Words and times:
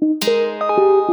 Música 0.00 1.03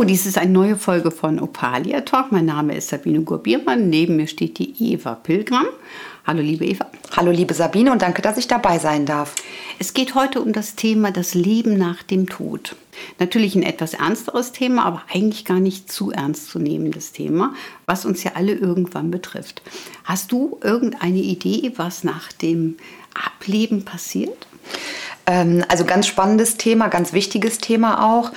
Hallo, 0.00 0.08
dies 0.08 0.24
ist 0.24 0.38
eine 0.38 0.50
neue 0.50 0.76
Folge 0.76 1.10
von 1.10 1.38
Opalia 1.38 2.00
Talk. 2.00 2.32
Mein 2.32 2.46
Name 2.46 2.74
ist 2.74 2.88
Sabine 2.88 3.20
Gurbiermann. 3.20 3.90
Neben 3.90 4.16
mir 4.16 4.28
steht 4.28 4.56
die 4.56 4.72
Eva 4.92 5.14
Pilgram. 5.14 5.66
Hallo, 6.26 6.40
liebe 6.40 6.64
Eva. 6.64 6.86
Hallo, 7.14 7.30
liebe 7.30 7.52
Sabine 7.52 7.92
und 7.92 8.00
danke, 8.00 8.22
dass 8.22 8.38
ich 8.38 8.48
dabei 8.48 8.78
sein 8.78 9.04
darf. 9.04 9.34
Es 9.78 9.92
geht 9.92 10.14
heute 10.14 10.40
um 10.40 10.54
das 10.54 10.74
Thema 10.74 11.10
das 11.10 11.34
Leben 11.34 11.76
nach 11.76 12.02
dem 12.02 12.30
Tod. 12.30 12.76
Natürlich 13.18 13.54
ein 13.54 13.62
etwas 13.62 13.92
ernsteres 13.92 14.52
Thema, 14.52 14.86
aber 14.86 15.02
eigentlich 15.12 15.44
gar 15.44 15.60
nicht 15.60 15.92
zu 15.92 16.10
ernst 16.10 16.48
zu 16.48 16.58
nehmendes 16.58 17.12
Thema, 17.12 17.52
was 17.84 18.06
uns 18.06 18.24
ja 18.24 18.30
alle 18.36 18.54
irgendwann 18.54 19.10
betrifft. 19.10 19.60
Hast 20.04 20.32
du 20.32 20.58
irgendeine 20.62 21.18
Idee, 21.18 21.74
was 21.76 22.04
nach 22.04 22.32
dem 22.32 22.78
Ableben 23.12 23.84
passiert? 23.84 24.46
Ähm, 25.26 25.62
also 25.68 25.84
ganz 25.84 26.06
spannendes 26.06 26.56
Thema, 26.56 26.88
ganz 26.88 27.12
wichtiges 27.12 27.58
Thema 27.58 28.02
auch 28.02 28.32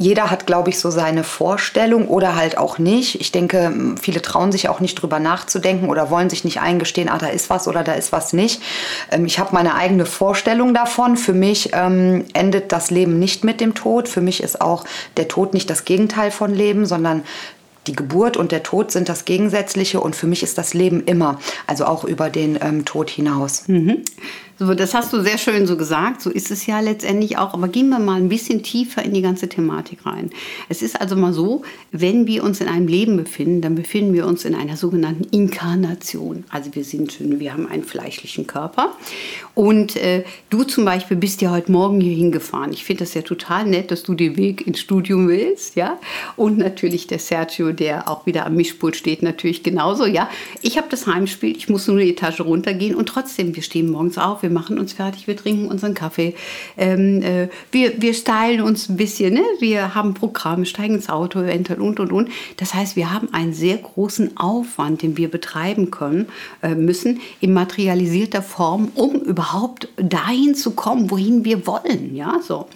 jeder 0.00 0.30
hat, 0.30 0.46
glaube 0.46 0.70
ich, 0.70 0.78
so 0.78 0.90
seine 0.90 1.24
Vorstellung 1.24 2.08
oder 2.08 2.34
halt 2.34 2.56
auch 2.56 2.78
nicht. 2.78 3.20
Ich 3.20 3.32
denke, 3.32 3.70
viele 4.00 4.22
trauen 4.22 4.50
sich 4.50 4.70
auch 4.70 4.80
nicht 4.80 4.94
drüber 4.94 5.20
nachzudenken 5.20 5.90
oder 5.90 6.10
wollen 6.10 6.30
sich 6.30 6.42
nicht 6.42 6.58
eingestehen, 6.58 7.10
ah, 7.10 7.18
da 7.18 7.26
ist 7.26 7.50
was 7.50 7.68
oder 7.68 7.84
da 7.84 7.92
ist 7.92 8.10
was 8.10 8.32
nicht. 8.32 8.62
Ähm, 9.10 9.26
ich 9.26 9.38
habe 9.38 9.50
meine 9.52 9.74
eigene 9.74 10.06
Vorstellung 10.06 10.72
davon. 10.72 11.18
Für 11.18 11.34
mich 11.34 11.72
ähm, 11.74 12.24
endet 12.32 12.72
das 12.72 12.90
Leben 12.90 13.18
nicht 13.18 13.44
mit 13.44 13.60
dem 13.60 13.74
Tod. 13.74 14.08
Für 14.08 14.22
mich 14.22 14.42
ist 14.42 14.62
auch 14.62 14.86
der 15.18 15.28
Tod 15.28 15.52
nicht 15.52 15.68
das 15.68 15.84
Gegenteil 15.84 16.30
von 16.30 16.54
Leben, 16.54 16.86
sondern 16.86 17.22
die 17.86 17.94
Geburt 17.94 18.38
und 18.38 18.52
der 18.52 18.62
Tod 18.62 18.90
sind 18.92 19.10
das 19.10 19.26
Gegensätzliche 19.26 20.00
und 20.00 20.16
für 20.16 20.26
mich 20.26 20.42
ist 20.42 20.56
das 20.56 20.72
Leben 20.72 21.02
immer, 21.04 21.38
also 21.66 21.84
auch 21.84 22.04
über 22.04 22.30
den 22.30 22.58
ähm, 22.62 22.86
Tod 22.86 23.10
hinaus. 23.10 23.64
Mhm. 23.68 24.02
So, 24.62 24.74
das 24.74 24.92
hast 24.92 25.10
du 25.14 25.22
sehr 25.22 25.38
schön 25.38 25.66
so 25.66 25.78
gesagt. 25.78 26.20
So 26.20 26.28
ist 26.28 26.50
es 26.50 26.66
ja 26.66 26.80
letztendlich 26.80 27.38
auch. 27.38 27.54
Aber 27.54 27.66
gehen 27.66 27.88
wir 27.88 27.98
mal 27.98 28.20
ein 28.20 28.28
bisschen 28.28 28.62
tiefer 28.62 29.02
in 29.02 29.14
die 29.14 29.22
ganze 29.22 29.48
Thematik 29.48 30.04
rein. 30.04 30.28
Es 30.68 30.82
ist 30.82 31.00
also 31.00 31.16
mal 31.16 31.32
so, 31.32 31.62
wenn 31.92 32.26
wir 32.26 32.44
uns 32.44 32.60
in 32.60 32.68
einem 32.68 32.86
Leben 32.86 33.16
befinden, 33.16 33.62
dann 33.62 33.74
befinden 33.74 34.12
wir 34.12 34.26
uns 34.26 34.44
in 34.44 34.54
einer 34.54 34.76
sogenannten 34.76 35.24
Inkarnation. 35.34 36.44
Also 36.50 36.74
wir 36.74 36.84
sind, 36.84 37.16
wir 37.20 37.54
haben 37.54 37.68
einen 37.68 37.84
fleischlichen 37.84 38.46
Körper. 38.46 38.94
Und 39.60 39.94
äh, 39.96 40.24
du 40.48 40.62
zum 40.62 40.86
Beispiel 40.86 41.18
bist 41.18 41.42
ja 41.42 41.50
heute 41.50 41.70
Morgen 41.70 42.00
hier 42.00 42.16
hingefahren. 42.16 42.72
Ich 42.72 42.82
finde 42.82 43.04
das 43.04 43.12
ja 43.12 43.20
total 43.20 43.66
nett, 43.66 43.90
dass 43.90 44.02
du 44.02 44.14
den 44.14 44.38
Weg 44.38 44.66
ins 44.66 44.80
Studium 44.80 45.28
willst, 45.28 45.76
ja. 45.76 45.98
Und 46.34 46.56
natürlich 46.56 47.08
der 47.08 47.18
Sergio, 47.18 47.70
der 47.72 48.08
auch 48.08 48.24
wieder 48.24 48.46
am 48.46 48.54
Mischpult 48.54 48.96
steht, 48.96 49.22
natürlich 49.22 49.62
genauso, 49.62 50.06
ja. 50.06 50.30
Ich 50.62 50.78
habe 50.78 50.86
das 50.88 51.06
Heimspiel, 51.06 51.54
ich 51.54 51.68
muss 51.68 51.86
nur 51.86 51.98
eine 51.98 52.08
Etage 52.08 52.40
runtergehen 52.40 52.94
und 52.94 53.10
trotzdem, 53.10 53.54
wir 53.54 53.62
stehen 53.62 53.90
morgens 53.90 54.16
auf, 54.16 54.42
wir 54.42 54.48
machen 54.48 54.78
uns 54.78 54.94
fertig, 54.94 55.26
wir 55.26 55.36
trinken 55.36 55.68
unseren 55.68 55.92
Kaffee, 55.92 56.34
ähm, 56.78 57.20
äh, 57.20 57.48
wir, 57.70 58.00
wir 58.00 58.14
stylen 58.14 58.62
uns 58.62 58.88
ein 58.88 58.96
bisschen, 58.96 59.34
ne? 59.34 59.44
wir 59.58 59.94
haben 59.94 60.14
Programme, 60.14 60.64
steigen 60.64 60.94
ins 60.94 61.10
Auto, 61.10 61.38
eventuell 61.38 61.82
und 61.82 62.00
und 62.00 62.12
und. 62.12 62.30
Das 62.56 62.72
heißt, 62.72 62.96
wir 62.96 63.12
haben 63.12 63.28
einen 63.34 63.52
sehr 63.52 63.76
großen 63.76 64.38
Aufwand, 64.38 65.02
den 65.02 65.18
wir 65.18 65.30
betreiben 65.30 65.90
können, 65.90 66.28
äh, 66.62 66.74
müssen 66.74 67.20
in 67.42 67.52
materialisierter 67.52 68.40
Form, 68.40 68.90
um 68.94 69.16
überhaupt 69.16 69.49
dahin 69.96 70.54
zu 70.54 70.72
kommen, 70.72 71.10
wohin 71.10 71.44
wir 71.44 71.66
wollen. 71.66 72.14
Ja, 72.14 72.40
so. 72.46 72.66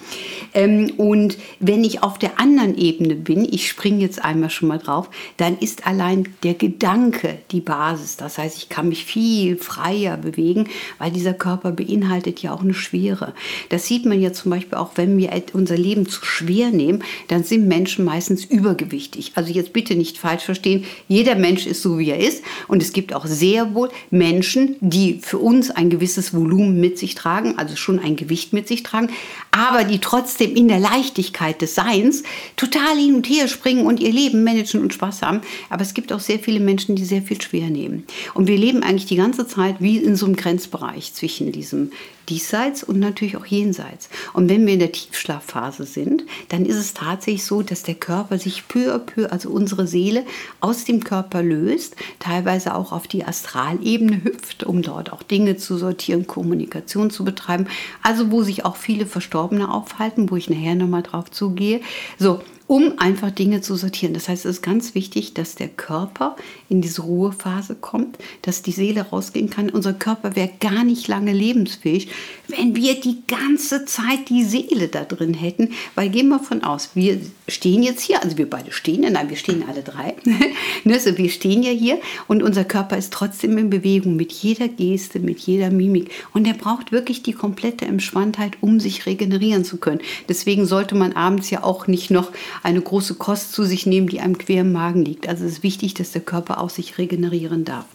Ähm, 0.55 0.93
und 0.97 1.37
wenn 1.61 1.85
ich 1.85 2.03
auf 2.03 2.19
der 2.19 2.39
anderen 2.41 2.77
Ebene 2.77 3.15
bin, 3.15 3.45
ich 3.45 3.69
springe 3.69 4.01
jetzt 4.01 4.25
einmal 4.25 4.51
schon 4.51 4.69
mal 4.69 4.79
drauf, 4.79 5.11
dann 5.37 5.59
ist 5.59 5.87
allein 5.87 6.29
der 6.43 6.55
Gedanke 6.55 7.39
die 7.51 7.61
Basis. 7.61 8.17
Das 8.17 8.39
heißt, 8.39 8.57
ich 8.57 8.69
kann 8.69 8.89
mich 8.89 9.05
viel 9.05 9.57
freier 9.57 10.17
bewegen, 10.17 10.69
weil 10.99 11.11
dieser 11.11 11.35
Körper 11.35 11.73
beinhaltet 11.73 12.41
ja 12.41 12.53
auch 12.55 12.63
eine 12.63 12.75
Schwere. 12.75 13.35
Das 13.69 13.87
sieht 13.87 14.07
man 14.07 14.21
ja 14.21 14.33
zum 14.33 14.51
Beispiel 14.51 14.79
auch, 14.79 14.93
wenn 14.95 15.19
wir 15.19 15.31
unser 15.53 15.77
Leben 15.77 16.09
zu 16.09 16.25
schwer 16.25 16.71
nehmen, 16.71 17.03
dann 17.29 17.45
sind 17.45 17.67
Menschen 17.67 18.05
meistens 18.05 18.45
übergewichtig. 18.45 19.33
Also 19.35 19.53
jetzt 19.53 19.73
bitte 19.73 19.97
nicht 19.97 20.19
falsch 20.19 20.45
verstehen, 20.45 20.85
jeder 21.09 21.35
Mensch 21.35 21.67
ist 21.67 21.83
so, 21.83 21.99
wie 21.99 22.11
er 22.11 22.21
ist. 22.21 22.43
Und 22.69 22.83
es 22.83 22.93
gibt 22.93 23.13
auch 23.15 23.27
sehr 23.27 23.75
wohl 23.75 23.91
Menschen, 24.11 24.77
die 24.81 25.19
für 25.21 25.39
uns 25.39 25.71
ein 25.71 25.91
gewisses 25.91 26.33
Volumen 26.33 26.54
mit 26.59 26.99
sich 26.99 27.15
tragen, 27.15 27.59
also 27.59 27.77
schon 27.77 27.99
ein 27.99 28.17
Gewicht 28.17 28.53
mit 28.53 28.69
sich 28.69 28.83
tragen, 28.83 29.11
aber 29.51 29.85
die 29.85 29.99
trotzdem 29.99 30.55
in 30.55 30.69
der 30.69 30.79
Leichtigkeit 30.79 31.61
des 31.61 31.75
Seins 31.75 32.23
total 32.57 32.97
hin 32.97 33.15
und 33.15 33.29
her 33.29 33.49
springen 33.49 33.87
und 33.87 34.01
ihr 34.01 34.13
Leben 34.13 34.45
managen 34.45 34.81
und 34.81 34.95
Spaß 34.95 35.23
haben. 35.23 35.41
Aber 35.71 35.83
es 35.83 35.95
gibt 35.95 36.13
auch 36.13 36.21
sehr 36.21 36.39
viele 36.39 36.61
Menschen, 36.61 36.97
die 36.97 37.05
sehr 37.05 37.23
viel 37.23 37.41
schwer 37.41 37.71
nehmen. 37.71 38.05
Und 38.35 38.49
wir 38.49 38.59
leben 38.59 38.83
eigentlich 38.83 39.07
die 39.07 39.17
ganze 39.17 39.47
Zeit 39.47 39.77
wie 39.81 39.99
in 39.99 40.17
so 40.17 40.27
einem 40.27 40.37
Grenzbereich 40.37 41.13
zwischen 41.15 41.53
diesem 41.53 41.91
diesseits 42.29 42.83
und 42.83 42.99
natürlich 42.99 43.37
auch 43.37 43.47
jenseits. 43.47 44.09
Und 44.33 44.49
wenn 44.49 44.67
wir 44.67 44.75
in 44.75 44.81
der 44.81 44.93
Tiefschlafphase 44.93 45.85
sind, 45.85 46.25
dann 46.49 46.65
ist 46.65 46.77
es 46.77 46.95
tatsächlich 46.95 47.45
so, 47.45 47.63
dass 47.63 47.83
der 47.83 47.95
Körper 47.95 48.39
sich 48.39 48.67
peu 48.69 48.95
à 48.95 48.99
peu, 48.99 49.27
also 49.27 49.51
unsere 49.51 49.87
Seele, 49.87 50.25
aus 50.61 50.85
dem 50.85 51.05
Körper 51.05 51.43
löst, 51.43 51.97
teilweise 52.19 52.75
auch 52.75 52.93
auf 52.93 53.07
die 53.07 53.25
Astralebene 53.25 54.25
hüpft, 54.25 54.65
um 54.65 54.83
dort 54.83 55.13
auch 55.13 55.23
Dinge 55.23 55.57
zu 55.57 55.77
sortieren, 55.77 56.27
Kommunikation 56.27 57.11
zu 57.11 57.25
betreiben. 57.25 57.67
Also 58.03 58.31
wo 58.31 58.43
sich 58.43 58.65
auch 58.65 58.77
viele 58.77 59.07
Verstorbene 59.07 59.73
aufhalten, 59.73 60.31
wo 60.31 60.37
ich 60.37 60.51
nachher 60.51 60.75
nochmal 60.75 61.03
drauf 61.03 61.31
zugehe. 61.31 61.81
So, 62.19 62.41
um 62.67 62.95
einfach 62.99 63.31
Dinge 63.31 63.61
zu 63.61 63.77
sortieren. 63.77 64.15
Das 64.15 64.29
heißt, 64.29 64.47
es 64.47 64.57
ist 64.57 64.63
ganz 64.63 64.95
wichtig, 64.95 65.35
dass 65.35 65.55
der 65.55 65.69
Körper 65.69 66.35
in 66.71 66.81
diese 66.81 67.03
Ruhephase 67.03 67.75
kommt, 67.75 68.17
dass 68.43 68.63
die 68.63 68.73
Seele 68.73 69.03
rausgehen 69.03 69.51
kann. 69.51 69.69
Unser 69.69 69.93
Körper 69.93 70.35
wäre 70.35 70.51
gar 70.61 70.83
nicht 70.83 71.07
lange 71.07 71.33
lebensfähig, 71.33 72.09
wenn 72.49 72.75
wir 72.75 72.99
die 73.01 73.19
ganze 73.27 73.85
Zeit 73.85 74.31
die 74.31 74.45
Seele 74.45 74.89
da 74.89 75.05
drin 75.05 75.35
hätten. 75.35 75.73
Weil 75.95 76.09
gehen 76.09 76.29
wir 76.29 76.39
von 76.39 76.65
aus, 76.65 76.91
wir 76.95 77.21
stehen 77.49 77.83
jetzt 77.83 78.01
hier, 78.01 78.23
also 78.23 78.39
wir 78.39 78.49
beide 78.49 78.73
stehen, 78.73 79.13
nein, 79.13 79.29
wir 79.29 79.37
stehen 79.37 79.65
alle 79.69 79.83
drei. 79.83 80.15
ne, 80.85 81.01
so 81.01 81.19
wir 81.19 81.29
stehen 81.29 81.63
ja 81.63 81.71
hier 81.71 82.01
und 82.29 82.43
unser 82.43 82.65
Körper 82.65 82.97
ist 82.97 83.13
trotzdem 83.13 83.59
in 83.59 83.69
Bewegung 83.69 84.17
mit 84.17 84.33
jeder 84.33 84.69
Geste, 84.69 85.21
mit 85.21 85.41
jeder 85.41 85.71
Mimik. 85.71 86.11
Und 86.33 86.47
er 86.47 86.55
braucht 86.55 86.93
wirklich 86.93 87.23
die 87.23 87.33
komplette 87.33 87.85
Entspanntheit, 87.85 88.57
um 88.63 88.81
sich 88.81 89.05
regenerieren 89.05 89.65
zu 89.65 89.77
können. 89.77 90.01
Deswegen 90.31 90.65
sollte 90.65 90.95
man 90.95 91.13
abends 91.13 91.51
ja 91.51 91.63
auch 91.63 91.87
nicht 91.87 92.11
noch 92.11 92.33
eine 92.63 92.81
große 92.81 93.15
Kost 93.15 93.53
zu 93.53 93.65
sich 93.65 93.87
nehmen, 93.87 94.09
die 94.09 94.21
einem 94.21 94.39
quer 94.39 94.63
im 94.63 94.73
Magen 94.73 95.05
liegt. 95.05 95.29
Also 95.29 95.45
es 95.45 95.53
ist 95.53 95.63
wichtig, 95.63 95.95
dass 95.95 96.13
der 96.13 96.23
Körper 96.23 96.61
auch 96.61 96.71
sich 96.71 96.99
regenerieren 96.99 97.65
darf. 97.65 97.87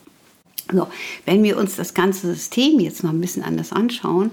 So, 0.71 0.87
wenn 1.25 1.43
wir 1.43 1.57
uns 1.57 1.75
das 1.75 1.93
ganze 1.93 2.27
System 2.27 2.79
jetzt 2.79 3.03
noch 3.03 3.11
ein 3.11 3.21
bisschen 3.21 3.43
anders 3.43 3.71
anschauen, 3.71 4.31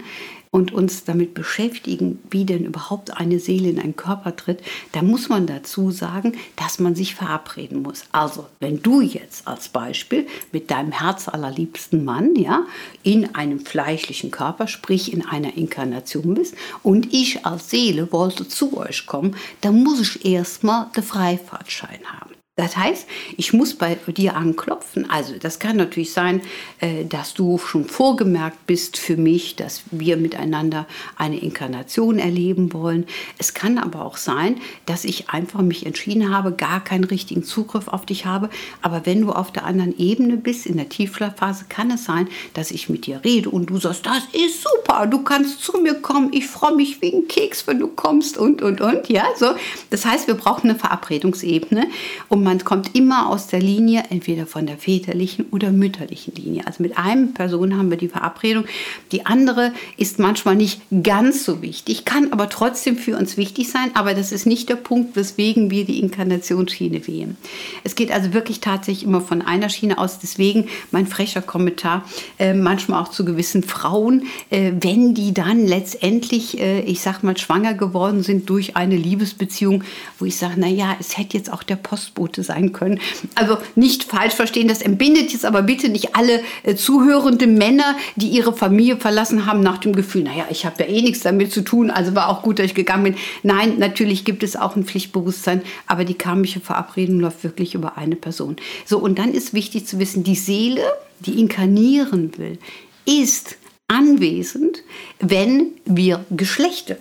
und 0.56 0.72
uns 0.72 1.04
damit 1.04 1.34
beschäftigen, 1.34 2.18
wie 2.30 2.46
denn 2.46 2.64
überhaupt 2.64 3.14
eine 3.14 3.40
Seele 3.40 3.68
in 3.68 3.78
einen 3.78 3.94
Körper 3.94 4.34
tritt, 4.36 4.62
dann 4.92 5.06
muss 5.06 5.28
man 5.28 5.46
dazu 5.46 5.90
sagen, 5.90 6.32
dass 6.56 6.78
man 6.78 6.94
sich 6.94 7.14
verabreden 7.14 7.82
muss. 7.82 8.04
Also, 8.10 8.46
wenn 8.58 8.82
du 8.82 9.02
jetzt 9.02 9.46
als 9.46 9.68
Beispiel 9.68 10.26
mit 10.52 10.70
deinem 10.70 10.92
herzallerliebsten 10.92 12.06
Mann, 12.06 12.34
ja, 12.36 12.64
in 13.02 13.34
einem 13.34 13.60
fleischlichen 13.60 14.30
Körper, 14.30 14.66
sprich 14.66 15.12
in 15.12 15.26
einer 15.26 15.58
Inkarnation 15.58 16.32
bist 16.32 16.54
und 16.82 17.12
ich 17.12 17.44
als 17.44 17.68
Seele 17.68 18.10
wollte 18.10 18.48
zu 18.48 18.78
euch 18.78 19.04
kommen, 19.04 19.36
dann 19.60 19.84
muss 19.84 20.00
ich 20.00 20.24
erstmal 20.24 20.86
den 20.96 21.02
Freifahrtschein 21.02 22.00
haben. 22.06 22.35
Das 22.58 22.74
heißt, 22.74 23.06
ich 23.36 23.52
muss 23.52 23.74
bei 23.74 23.96
dir 24.06 24.34
anklopfen. 24.34 25.10
Also 25.10 25.34
das 25.38 25.58
kann 25.58 25.76
natürlich 25.76 26.14
sein, 26.14 26.40
äh, 26.80 27.04
dass 27.04 27.34
du 27.34 27.58
schon 27.58 27.84
vorgemerkt 27.84 28.66
bist 28.66 28.96
für 28.96 29.18
mich, 29.18 29.56
dass 29.56 29.82
wir 29.90 30.16
miteinander 30.16 30.86
eine 31.18 31.38
Inkarnation 31.38 32.18
erleben 32.18 32.72
wollen. 32.72 33.04
Es 33.36 33.52
kann 33.52 33.76
aber 33.76 34.06
auch 34.06 34.16
sein, 34.16 34.58
dass 34.86 35.04
ich 35.04 35.28
einfach 35.28 35.60
mich 35.60 35.84
entschieden 35.84 36.34
habe, 36.34 36.50
gar 36.50 36.82
keinen 36.82 37.04
richtigen 37.04 37.44
Zugriff 37.44 37.88
auf 37.88 38.06
dich 38.06 38.24
habe. 38.24 38.48
Aber 38.80 39.04
wenn 39.04 39.20
du 39.20 39.32
auf 39.32 39.52
der 39.52 39.66
anderen 39.66 39.94
Ebene 39.98 40.38
bist, 40.38 40.64
in 40.64 40.78
der 40.78 40.88
Tiefschlafphase, 40.88 41.66
kann 41.68 41.90
es 41.90 42.06
sein, 42.06 42.26
dass 42.54 42.70
ich 42.70 42.88
mit 42.88 43.04
dir 43.04 43.20
rede 43.22 43.50
und 43.50 43.66
du 43.66 43.76
sagst, 43.76 44.06
das 44.06 44.22
ist 44.32 44.62
super, 44.62 45.06
du 45.06 45.22
kannst 45.22 45.62
zu 45.62 45.76
mir 45.76 45.96
kommen, 45.96 46.32
ich 46.32 46.46
freue 46.46 46.74
mich 46.74 47.02
wie 47.02 47.12
ein 47.12 47.28
Keks, 47.28 47.66
wenn 47.66 47.80
du 47.80 47.88
kommst 47.88 48.38
und, 48.38 48.62
und, 48.62 48.80
und. 48.80 49.10
Ja, 49.10 49.26
so. 49.36 49.48
Das 49.90 50.06
heißt, 50.06 50.26
wir 50.26 50.36
brauchen 50.36 50.70
eine 50.70 50.78
Verabredungsebene, 50.78 51.88
um 52.30 52.45
man 52.46 52.62
kommt 52.62 52.94
immer 52.94 53.28
aus 53.28 53.48
der 53.48 53.58
Linie, 53.58 54.04
entweder 54.10 54.46
von 54.46 54.66
der 54.66 54.78
väterlichen 54.78 55.46
oder 55.50 55.72
mütterlichen 55.72 56.32
Linie. 56.36 56.64
Also 56.64 56.80
mit 56.80 56.96
einem 56.96 57.34
Person 57.34 57.76
haben 57.76 57.90
wir 57.90 57.98
die 57.98 58.06
Verabredung. 58.06 58.66
Die 59.10 59.26
andere 59.26 59.72
ist 59.96 60.20
manchmal 60.20 60.54
nicht 60.54 60.80
ganz 61.02 61.44
so 61.44 61.60
wichtig, 61.60 62.04
kann 62.04 62.32
aber 62.32 62.48
trotzdem 62.48 62.98
für 62.98 63.16
uns 63.16 63.36
wichtig 63.36 63.68
sein. 63.68 63.90
Aber 63.94 64.14
das 64.14 64.30
ist 64.30 64.46
nicht 64.46 64.68
der 64.68 64.76
Punkt, 64.76 65.16
weswegen 65.16 65.72
wir 65.72 65.84
die 65.84 65.98
Inkarnationsschiene 65.98 67.08
wählen. 67.08 67.36
Es 67.82 67.96
geht 67.96 68.12
also 68.12 68.32
wirklich 68.32 68.60
tatsächlich 68.60 69.02
immer 69.04 69.20
von 69.20 69.42
einer 69.42 69.68
Schiene 69.68 69.98
aus. 69.98 70.20
Deswegen 70.20 70.68
mein 70.92 71.08
frecher 71.08 71.42
Kommentar, 71.42 72.04
äh, 72.38 72.54
manchmal 72.54 73.02
auch 73.02 73.08
zu 73.08 73.24
gewissen 73.24 73.64
Frauen, 73.64 74.22
äh, 74.50 74.70
wenn 74.78 75.14
die 75.14 75.34
dann 75.34 75.66
letztendlich, 75.66 76.60
äh, 76.60 76.82
ich 76.82 77.00
sag 77.00 77.24
mal, 77.24 77.36
schwanger 77.36 77.74
geworden 77.74 78.22
sind 78.22 78.48
durch 78.48 78.76
eine 78.76 78.96
Liebesbeziehung, 78.96 79.82
wo 80.20 80.26
ich 80.26 80.36
sage, 80.36 80.60
naja, 80.60 80.94
es 81.00 81.18
hätte 81.18 81.36
jetzt 81.36 81.52
auch 81.52 81.64
der 81.64 81.74
Postbote 81.74 82.35
Worte 82.36 82.42
sein 82.42 82.72
können. 82.72 83.00
Also 83.34 83.58
nicht 83.74 84.04
falsch 84.04 84.34
verstehen, 84.34 84.68
das 84.68 84.82
entbindet 84.82 85.32
jetzt 85.32 85.44
aber 85.44 85.62
bitte 85.62 85.88
nicht 85.88 86.14
alle 86.14 86.42
äh, 86.62 86.74
zuhörenden 86.74 87.56
Männer, 87.56 87.96
die 88.16 88.28
ihre 88.28 88.52
Familie 88.52 88.96
verlassen 88.96 89.46
haben, 89.46 89.60
nach 89.60 89.78
dem 89.78 89.94
Gefühl, 89.94 90.24
naja, 90.24 90.44
ich 90.50 90.66
habe 90.66 90.82
ja 90.82 90.88
eh 90.88 91.02
nichts 91.02 91.20
damit 91.20 91.52
zu 91.52 91.62
tun, 91.62 91.90
also 91.90 92.14
war 92.14 92.28
auch 92.28 92.42
gut, 92.42 92.58
dass 92.58 92.66
ich 92.66 92.74
gegangen 92.74 93.04
bin. 93.04 93.14
Nein, 93.42 93.78
natürlich 93.78 94.24
gibt 94.24 94.42
es 94.42 94.56
auch 94.56 94.76
ein 94.76 94.84
Pflichtbewusstsein, 94.84 95.62
aber 95.86 96.04
die 96.04 96.14
karmische 96.14 96.60
Verabredung 96.60 97.20
läuft 97.20 97.44
wirklich 97.44 97.74
über 97.74 97.96
eine 97.96 98.16
Person. 98.16 98.56
So, 98.84 98.98
und 98.98 99.18
dann 99.18 99.32
ist 99.32 99.54
wichtig 99.54 99.86
zu 99.86 99.98
wissen, 99.98 100.24
die 100.24 100.34
Seele, 100.34 100.82
die 101.20 101.40
inkarnieren 101.40 102.32
will, 102.36 102.58
ist 103.06 103.56
anwesend, 103.88 104.82
wenn 105.20 105.72
wir 105.84 106.24
geschlechten. 106.30 106.96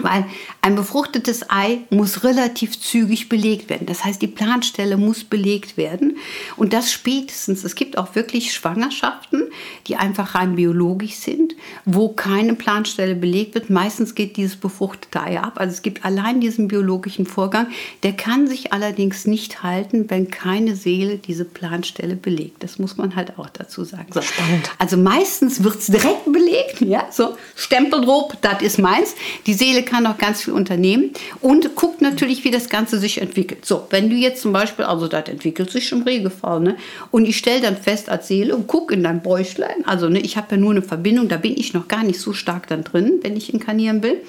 Weil 0.00 0.26
ein 0.62 0.76
befruchtetes 0.76 1.50
Ei 1.50 1.80
muss 1.90 2.22
relativ 2.22 2.80
zügig 2.80 3.28
belegt 3.28 3.68
werden. 3.68 3.86
Das 3.86 4.04
heißt, 4.04 4.22
die 4.22 4.28
Planstelle 4.28 4.96
muss 4.96 5.24
belegt 5.24 5.76
werden. 5.76 6.18
Und 6.56 6.72
das 6.72 6.92
spätestens. 6.92 7.64
Es 7.64 7.74
gibt 7.74 7.98
auch 7.98 8.14
wirklich 8.14 8.52
Schwangerschaften, 8.52 9.50
die 9.88 9.96
einfach 9.96 10.36
rein 10.36 10.54
biologisch 10.54 11.16
sind, 11.16 11.56
wo 11.84 12.10
keine 12.10 12.54
Planstelle 12.54 13.16
belegt 13.16 13.56
wird. 13.56 13.70
Meistens 13.70 14.14
geht 14.14 14.36
dieses 14.36 14.54
befruchtete 14.54 15.20
Ei 15.20 15.40
ab. 15.40 15.54
Also 15.56 15.72
es 15.72 15.82
gibt 15.82 16.04
allein 16.04 16.40
diesen 16.40 16.68
biologischen 16.68 17.26
Vorgang. 17.26 17.66
Der 18.04 18.12
kann 18.12 18.46
sich 18.46 18.72
allerdings 18.72 19.26
nicht 19.26 19.64
halten, 19.64 20.08
wenn 20.10 20.30
keine 20.30 20.76
Seele 20.76 21.18
diese 21.18 21.44
Planstelle 21.44 22.14
belegt. 22.14 22.62
Das 22.62 22.78
muss 22.78 22.98
man 22.98 23.16
halt 23.16 23.36
auch 23.36 23.50
dazu 23.50 23.82
sagen. 23.82 24.06
So. 24.12 24.22
Spannend. 24.22 24.70
Also 24.78 24.96
meistens 24.96 25.64
wird 25.64 25.80
es 25.80 25.86
direkt 25.86 26.32
belegt. 26.32 26.82
Ja, 26.82 27.08
so 27.10 27.36
Stempel 27.56 28.02
drauf, 28.02 28.32
das 28.40 28.62
ist 28.62 28.78
meins. 28.78 29.16
Die 29.46 29.54
Seele 29.54 29.87
kann 29.88 30.04
noch 30.04 30.18
ganz 30.18 30.42
viel 30.42 30.52
unternehmen 30.52 31.10
und 31.40 31.74
guckt 31.74 32.00
natürlich, 32.00 32.44
wie 32.44 32.50
das 32.50 32.68
Ganze 32.68 32.98
sich 32.98 33.20
entwickelt. 33.20 33.64
So, 33.64 33.86
wenn 33.90 34.10
du 34.10 34.16
jetzt 34.16 34.42
zum 34.42 34.52
Beispiel, 34.52 34.84
also 34.84 35.08
das 35.08 35.28
entwickelt 35.28 35.70
sich 35.70 35.90
im 35.92 36.02
Regelfall, 36.02 36.60
ne? 36.60 36.76
Und 37.10 37.26
ich 37.26 37.38
stelle 37.38 37.60
dann 37.60 37.76
fest 37.76 38.08
als 38.08 38.28
Seele 38.28 38.54
und 38.54 38.66
gucke 38.66 38.94
in 38.94 39.02
dein 39.02 39.22
Bäuchlein, 39.22 39.84
also 39.84 40.08
ne, 40.08 40.20
ich 40.20 40.36
habe 40.36 40.48
ja 40.52 40.56
nur 40.56 40.72
eine 40.72 40.82
Verbindung, 40.82 41.28
da 41.28 41.36
bin 41.36 41.56
ich 41.56 41.74
noch 41.74 41.88
gar 41.88 42.04
nicht 42.04 42.20
so 42.20 42.32
stark 42.32 42.66
dann 42.68 42.84
drin, 42.84 43.20
wenn 43.22 43.36
ich 43.36 43.52
inkarnieren 43.52 44.02
will. 44.02 44.20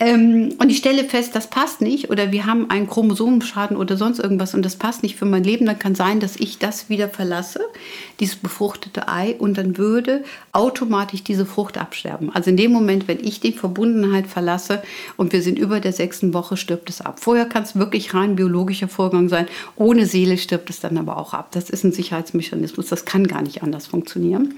Ähm, 0.00 0.54
und 0.58 0.70
ich 0.70 0.78
stelle 0.78 1.04
fest, 1.04 1.34
das 1.34 1.48
passt 1.48 1.80
nicht 1.80 2.10
oder 2.10 2.32
wir 2.32 2.46
haben 2.46 2.70
einen 2.70 2.88
Chromosomenschaden 2.88 3.76
oder 3.76 3.96
sonst 3.96 4.18
irgendwas 4.18 4.54
und 4.54 4.64
das 4.64 4.76
passt 4.76 5.02
nicht 5.02 5.16
für 5.16 5.24
mein 5.24 5.44
Leben, 5.44 5.66
dann 5.66 5.78
kann 5.78 5.94
sein, 5.94 6.20
dass 6.20 6.36
ich 6.36 6.58
das 6.58 6.88
wieder 6.88 7.08
verlasse, 7.08 7.60
dieses 8.20 8.36
befruchtete 8.36 9.08
Ei 9.08 9.36
und 9.38 9.56
dann 9.56 9.78
würde 9.78 10.24
automatisch 10.52 11.22
diese 11.22 11.46
Frucht 11.46 11.78
absterben. 11.78 12.30
Also 12.34 12.50
in 12.50 12.56
dem 12.56 12.72
Moment, 12.72 13.06
wenn 13.08 13.20
ich 13.22 13.40
die 13.40 13.52
Verbundenheit 13.52 14.26
verlasse 14.26 14.82
und 15.16 15.32
wir 15.32 15.42
sind 15.42 15.58
über 15.58 15.80
der 15.80 15.92
sechsten 15.92 16.34
Woche, 16.34 16.56
stirbt 16.56 16.90
es 16.90 17.00
ab. 17.00 17.20
Vorher 17.20 17.46
kann 17.46 17.62
es 17.62 17.76
wirklich 17.76 18.14
rein 18.14 18.36
biologischer 18.36 18.88
Vorgang 18.88 19.28
sein. 19.28 19.46
Ohne 19.76 20.06
Seele 20.06 20.38
stirbt 20.38 20.70
es 20.70 20.80
dann 20.80 20.98
aber 20.98 21.16
auch 21.16 21.34
ab. 21.34 21.48
Das 21.52 21.70
ist 21.70 21.84
ein 21.84 21.92
Sicherheitsmechanismus. 21.92 22.88
Das 22.88 23.04
kann 23.04 23.26
gar 23.26 23.42
nicht 23.42 23.62
anders 23.62 23.86
funktionieren. 23.86 24.54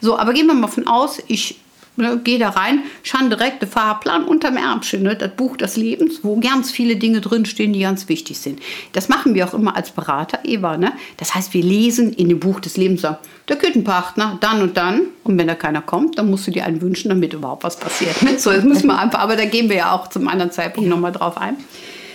So, 0.00 0.18
aber 0.18 0.32
gehen 0.32 0.46
wir 0.46 0.54
mal 0.54 0.68
von 0.68 0.86
aus, 0.86 1.22
ich 1.26 1.56
Ne, 1.98 2.20
geh 2.22 2.38
da 2.38 2.50
rein, 2.50 2.84
schon 3.02 3.28
direkt 3.28 3.60
der 3.60 3.68
Fahrplan 3.68 4.22
unterm 4.22 4.56
Ärmchen, 4.56 5.02
ne, 5.02 5.16
das 5.16 5.32
Buch 5.34 5.56
des 5.56 5.76
Lebens, 5.76 6.20
wo 6.22 6.38
ganz 6.38 6.70
viele 6.70 6.94
Dinge 6.94 7.20
drinstehen, 7.20 7.72
die 7.72 7.80
ganz 7.80 8.08
wichtig 8.08 8.38
sind. 8.38 8.60
Das 8.92 9.08
machen 9.08 9.34
wir 9.34 9.44
auch 9.44 9.52
immer 9.52 9.74
als 9.74 9.90
Berater, 9.90 10.38
Eva. 10.44 10.76
Ne? 10.76 10.92
Das 11.16 11.34
heißt, 11.34 11.52
wir 11.54 11.62
lesen 11.64 12.12
in 12.12 12.28
dem 12.28 12.38
Buch 12.38 12.60
des 12.60 12.76
Lebens, 12.76 13.00
sagen, 13.00 13.16
der 13.48 13.56
Küchenpartner, 13.56 14.38
dann 14.40 14.62
und 14.62 14.76
dann. 14.76 15.08
Und 15.24 15.38
wenn 15.38 15.48
da 15.48 15.56
keiner 15.56 15.82
kommt, 15.82 16.20
dann 16.20 16.30
musst 16.30 16.46
du 16.46 16.52
dir 16.52 16.66
einen 16.66 16.80
wünschen, 16.80 17.08
damit 17.08 17.32
überhaupt 17.32 17.64
was 17.64 17.76
passiert. 17.76 18.22
Ne? 18.22 18.28
So, 18.38 18.52
das 18.52 18.62
müssen 18.62 18.86
wir 18.86 18.96
einfach, 18.96 19.18
aber 19.18 19.34
da 19.34 19.46
gehen 19.46 19.68
wir 19.68 19.76
ja 19.76 19.92
auch 19.92 20.06
zum 20.06 20.28
anderen 20.28 20.52
Zeitpunkt 20.52 20.88
nochmal 20.88 21.10
drauf 21.10 21.36
ein. 21.36 21.56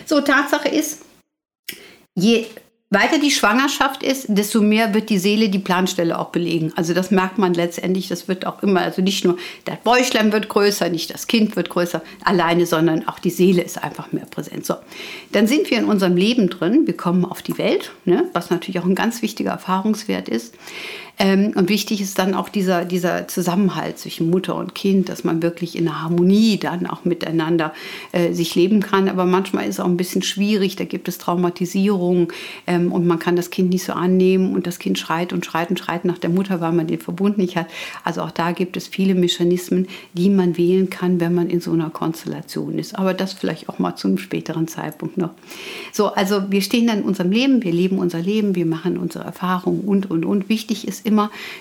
So, 0.05 0.21
Tatsache 0.21 0.69
ist, 0.69 1.01
je 2.15 2.45
weiter 2.93 3.19
die 3.19 3.31
Schwangerschaft 3.31 4.03
ist, 4.03 4.25
desto 4.29 4.61
mehr 4.61 4.93
wird 4.93 5.09
die 5.09 5.17
Seele 5.17 5.49
die 5.49 5.59
Planstelle 5.59 6.17
auch 6.19 6.29
belegen. 6.29 6.71
Also 6.75 6.93
das 6.93 7.11
merkt 7.11 7.37
man 7.37 7.53
letztendlich, 7.53 8.07
das 8.07 8.27
wird 8.27 8.45
auch 8.45 8.61
immer, 8.63 8.81
also 8.81 9.01
nicht 9.01 9.25
nur 9.25 9.37
der 9.67 9.77
Bäuchlein 9.83 10.31
wird 10.31 10.49
größer, 10.49 10.89
nicht 10.89 11.13
das 11.13 11.27
Kind 11.27 11.55
wird 11.55 11.69
größer 11.69 12.01
alleine, 12.23 12.65
sondern 12.65 13.07
auch 13.07 13.19
die 13.19 13.29
Seele 13.29 13.61
ist 13.61 13.83
einfach 13.83 14.11
mehr 14.11 14.25
präsent. 14.25 14.65
So, 14.65 14.75
dann 15.31 15.47
sind 15.47 15.69
wir 15.69 15.79
in 15.79 15.85
unserem 15.85 16.15
Leben 16.15 16.49
drin, 16.49 16.85
wir 16.85 16.95
kommen 16.95 17.25
auf 17.25 17.41
die 17.41 17.57
Welt, 17.57 17.91
ne, 18.05 18.29
was 18.33 18.49
natürlich 18.49 18.79
auch 18.79 18.85
ein 18.85 18.95
ganz 18.95 19.21
wichtiger 19.21 19.51
Erfahrungswert 19.51 20.29
ist. 20.29 20.53
Ähm, 21.23 21.53
und 21.55 21.69
wichtig 21.69 22.01
ist 22.01 22.19
dann 22.19 22.33
auch 22.33 22.49
dieser, 22.49 22.83
dieser 22.83 23.29
Zusammenhalt 23.29 23.97
zwischen 23.97 24.29
Mutter 24.29 24.55
und 24.55 24.75
Kind, 24.75 25.07
dass 25.07 25.23
man 25.23 25.41
wirklich 25.41 25.77
in 25.77 26.01
Harmonie 26.01 26.57
dann 26.57 26.85
auch 26.85 27.05
miteinander 27.05 27.73
äh, 28.11 28.33
sich 28.33 28.55
leben 28.55 28.81
kann. 28.81 29.07
Aber 29.07 29.23
manchmal 29.23 29.63
ist 29.63 29.75
es 29.75 29.79
auch 29.79 29.85
ein 29.85 29.95
bisschen 29.95 30.21
schwierig, 30.21 30.75
da 30.75 30.83
gibt 30.83 31.07
es 31.07 31.19
Traumatisierung 31.19 32.33
ähm, 32.67 32.91
und 32.91 33.07
man 33.07 33.19
kann 33.19 33.37
das 33.37 33.51
Kind 33.51 33.69
nicht 33.69 33.85
so 33.85 33.93
annehmen 33.93 34.53
und 34.53 34.67
das 34.67 34.79
Kind 34.79 34.99
schreit 34.99 35.31
und 35.31 35.45
schreit 35.45 35.69
und 35.69 35.79
schreit 35.79 36.03
nach 36.03 36.17
der 36.17 36.29
Mutter, 36.29 36.59
weil 36.59 36.73
man 36.73 36.87
den 36.87 36.99
Verbund 36.99 37.37
nicht 37.37 37.55
hat. 37.55 37.67
Also 38.03 38.21
auch 38.21 38.31
da 38.31 38.51
gibt 38.51 38.75
es 38.75 38.87
viele 38.87 39.15
Mechanismen, 39.15 39.87
die 40.11 40.29
man 40.29 40.57
wählen 40.57 40.89
kann, 40.89 41.21
wenn 41.21 41.33
man 41.33 41.49
in 41.49 41.61
so 41.61 41.71
einer 41.71 41.89
Konstellation 41.89 42.77
ist. 42.77 42.99
Aber 42.99 43.13
das 43.13 43.31
vielleicht 43.31 43.69
auch 43.69 43.79
mal 43.79 43.95
zum 43.95 44.17
späteren 44.17 44.67
Zeitpunkt 44.67 45.17
noch. 45.17 45.29
So, 45.93 46.07
also 46.07 46.51
wir 46.51 46.61
stehen 46.61 46.87
dann 46.87 46.99
in 46.99 47.05
unserem 47.05 47.31
Leben, 47.31 47.63
wir 47.63 47.71
leben 47.71 47.97
unser 47.97 48.19
Leben, 48.19 48.55
wir 48.55 48.65
machen 48.65 48.97
unsere 48.97 49.23
Erfahrungen 49.23 49.85
und, 49.85 50.11
und, 50.11 50.25
und. 50.25 50.49
Wichtig 50.49 50.85
ist 50.85 51.05
immer, 51.05 51.12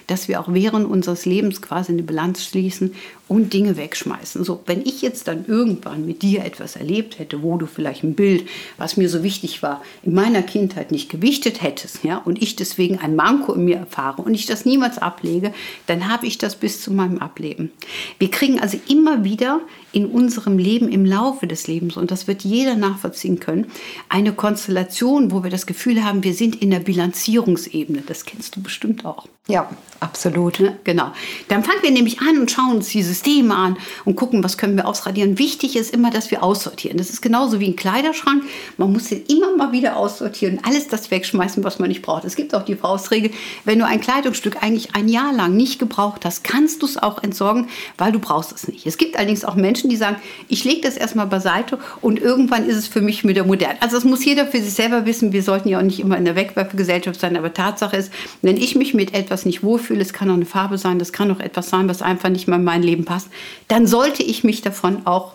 dass 0.07 0.29
wir 0.29 0.41
auch 0.41 0.53
während 0.53 0.89
unseres 0.89 1.27
Lebens 1.27 1.63
quasi 1.63 1.93
eine 1.93 2.03
Bilanz 2.03 2.45
schließen 2.45 2.93
und 3.33 3.55
Dinge 3.55 3.79
wegschmeißen. 3.79 4.45
So, 4.45 4.61
wenn 4.67 4.83
ich 4.83 5.01
jetzt 5.01 5.27
dann 5.27 5.47
irgendwann 5.47 6.05
mit 6.05 6.21
dir 6.21 6.45
etwas 6.45 6.77
erlebt 6.77 7.19
hätte, 7.19 7.43
wo 7.43 7.57
du 7.57 7.67
vielleicht 7.67 8.03
ein 8.05 8.15
Bild, 8.15 8.47
was 8.77 8.99
mir 8.99 9.09
so 9.09 9.23
wichtig 9.23 9.63
war, 9.63 9.83
in 10.03 10.13
meiner 10.13 10.43
Kindheit 10.43 10.91
nicht 10.91 11.09
gewichtet 11.09 11.63
hättest, 11.63 12.05
ja, 12.05 12.19
und 12.19 12.43
ich 12.43 12.57
deswegen 12.57 12.99
ein 12.99 13.17
Manko 13.17 13.55
in 13.55 13.65
mir 13.65 13.77
erfahre 13.77 14.21
und 14.21 14.35
ich 14.35 14.45
das 14.45 14.67
niemals 14.67 14.99
ablege, 14.99 15.55
dann 15.87 16.11
habe 16.11 16.27
ich 16.27 16.37
das 16.37 16.57
bis 16.57 16.83
zu 16.83 16.93
meinem 16.93 17.19
Ableben. 17.19 17.71
Wir 18.19 18.31
kriegen 18.31 18.61
also 18.61 18.79
immer 18.87 19.25
wieder 19.25 19.61
in 19.93 20.07
unserem 20.07 20.59
Leben 20.59 20.89
im 20.91 21.07
Laufe 21.07 21.47
des 21.47 21.67
Lebens, 21.67 21.97
und 21.97 22.11
das 22.11 22.27
wird 22.27 22.43
jeder 22.43 22.77
nachvollziehen 22.77 23.41
können, 23.41 23.67
eine 24.09 24.33
Konstellation, 24.33 25.31
wo 25.31 25.43
wir 25.43 25.51
das 25.51 25.67
Gefühl 25.67 26.05
haben, 26.05 26.23
wir 26.23 26.35
sind 26.35 26.61
in 26.61 26.71
der 26.71 26.81
Bilanzierungsebene. 26.81 28.03
Das 28.07 28.27
kennst 28.27 28.57
du 28.57 28.63
bestimmt 28.63 29.05
auch. 29.07 29.27
Ja, 29.49 29.69
absolut. 29.99 30.61
Ne? 30.61 30.79
Genau. 30.85 31.11
Dann 31.49 31.65
fangen 31.65 31.83
wir 31.83 31.91
nämlich 31.91 32.21
an 32.21 32.39
und 32.39 32.49
schauen 32.49 32.77
uns 32.77 32.91
die 32.91 33.03
Systeme 33.03 33.53
an 33.53 33.77
und 34.05 34.15
gucken, 34.15 34.45
was 34.45 34.57
können 34.57 34.77
wir 34.77 34.87
ausradieren. 34.87 35.37
Wichtig 35.37 35.75
ist 35.75 35.93
immer, 35.93 36.11
dass 36.13 36.31
wir 36.31 36.45
aussortieren. 36.45 36.97
Das 36.97 37.11
ist 37.11 37.23
genauso 37.23 37.59
wie 37.59 37.67
ein 37.67 37.75
Kleiderschrank. 37.75 38.45
Man 38.77 38.93
muss 38.93 39.09
den 39.09 39.27
immer 39.27 39.57
mal 39.57 39.73
wieder 39.73 39.97
aussortieren, 39.97 40.61
alles 40.63 40.87
das 40.87 41.11
wegschmeißen, 41.11 41.65
was 41.65 41.81
man 41.81 41.89
nicht 41.89 42.03
braucht. 42.03 42.25
Es 42.25 42.37
gibt 42.37 42.55
auch 42.55 42.65
die 42.65 42.77
Faustregel, 42.77 43.33
wenn 43.65 43.81
du 43.81 43.85
ein 43.85 44.01
Kleidungsstück 44.01 44.63
eigentlich 44.63 44.95
ein 44.95 45.09
Jahr 45.09 45.33
lang 45.33 45.57
nicht 45.57 45.81
gebraucht 45.81 46.25
hast, 46.25 46.45
kannst 46.45 46.83
du 46.83 46.87
es 46.87 46.97
auch 46.97 47.21
entsorgen, 47.21 47.69
weil 47.99 48.13
du 48.13 48.21
brauchst 48.21 48.53
es 48.53 48.69
nicht. 48.69 48.87
Es 48.87 48.97
gibt 48.97 49.17
allerdings 49.17 49.45
auch 49.45 49.57
Menschen, 49.57 49.91
die 49.91 49.97
sagen, 49.97 50.17
ich 50.47 50.63
lege 50.63 50.83
das 50.83 50.97
erstmal 50.97 51.27
beiseite 51.27 51.81
und 52.01 52.21
irgendwann 52.21 52.69
ist 52.69 52.77
es 52.77 52.87
für 52.87 53.01
mich 53.01 53.27
wieder 53.27 53.45
modern. 53.45 53.77
Also 53.81 53.97
das 53.97 54.05
muss 54.05 54.25
jeder 54.25 54.47
für 54.47 54.63
sich 54.63 54.75
selber 54.75 55.05
wissen. 55.05 55.33
Wir 55.33 55.43
sollten 55.43 55.69
ja 55.69 55.79
auch 55.79 55.83
nicht 55.83 55.99
immer 55.99 56.17
in 56.17 56.25
der 56.25 56.37
Wegwerfgesellschaft 56.37 57.19
sein, 57.19 57.37
aber 57.37 57.53
Tatsache 57.53 57.97
ist, 57.97 58.13
wenn 58.41 58.57
ich 58.57 58.77
mich 58.77 58.95
mit 58.95 59.15
etwas 59.15 59.32
etwas 59.33 59.47
nicht 59.47 59.63
wohlfühle, 59.63 60.03
es 60.03 60.13
kann 60.13 60.29
auch 60.29 60.35
eine 60.35 60.45
Farbe 60.45 60.77
sein, 60.77 60.99
das 60.99 61.13
kann 61.13 61.31
auch 61.31 61.41
etwas 61.41 61.71
sein, 61.71 61.89
was 61.89 62.03
einfach 62.03 62.29
nicht 62.29 62.49
mehr 62.49 62.59
in 62.59 62.65
mein 62.65 62.83
Leben 62.83 63.07
passt, 63.07 63.29
dann 63.67 63.87
sollte 63.87 64.23
ich 64.23 64.45
mich 64.45 64.61
davon 64.61 65.07
auch 65.07 65.33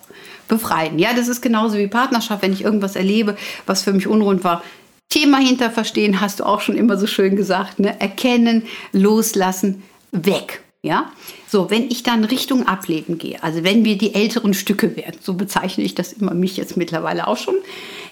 befreien. 0.47 0.99
Ja, 0.99 1.13
das 1.15 1.27
ist 1.27 1.41
genauso 1.41 1.79
wie 1.79 1.87
Partnerschaft, 1.87 2.43
wenn 2.43 2.53
ich 2.53 2.63
irgendwas 2.63 2.95
erlebe, 2.95 3.35
was 3.65 3.81
für 3.81 3.93
mich 3.93 4.05
unrund 4.05 4.43
war. 4.43 4.61
Thema 5.09 5.39
hinter 5.39 5.71
verstehen, 5.71 6.21
hast 6.21 6.39
du 6.39 6.43
auch 6.43 6.61
schon 6.61 6.77
immer 6.77 6.95
so 6.97 7.07
schön 7.07 7.35
gesagt, 7.35 7.79
ne? 7.79 7.99
erkennen, 7.99 8.63
loslassen, 8.91 9.81
weg. 10.11 10.61
Ja, 10.83 11.11
so, 11.49 11.71
wenn 11.71 11.89
ich 11.89 12.03
dann 12.03 12.23
Richtung 12.23 12.67
Ableben 12.67 13.17
gehe, 13.17 13.41
also 13.41 13.63
wenn 13.63 13.83
wir 13.83 13.97
die 13.97 14.13
älteren 14.13 14.53
Stücke 14.53 14.95
werden, 14.95 15.17
so 15.21 15.33
bezeichne 15.33 15.83
ich 15.83 15.95
das 15.95 16.13
immer 16.13 16.35
mich 16.35 16.55
jetzt 16.55 16.77
mittlerweile 16.77 17.27
auch 17.27 17.35
schon, 17.35 17.55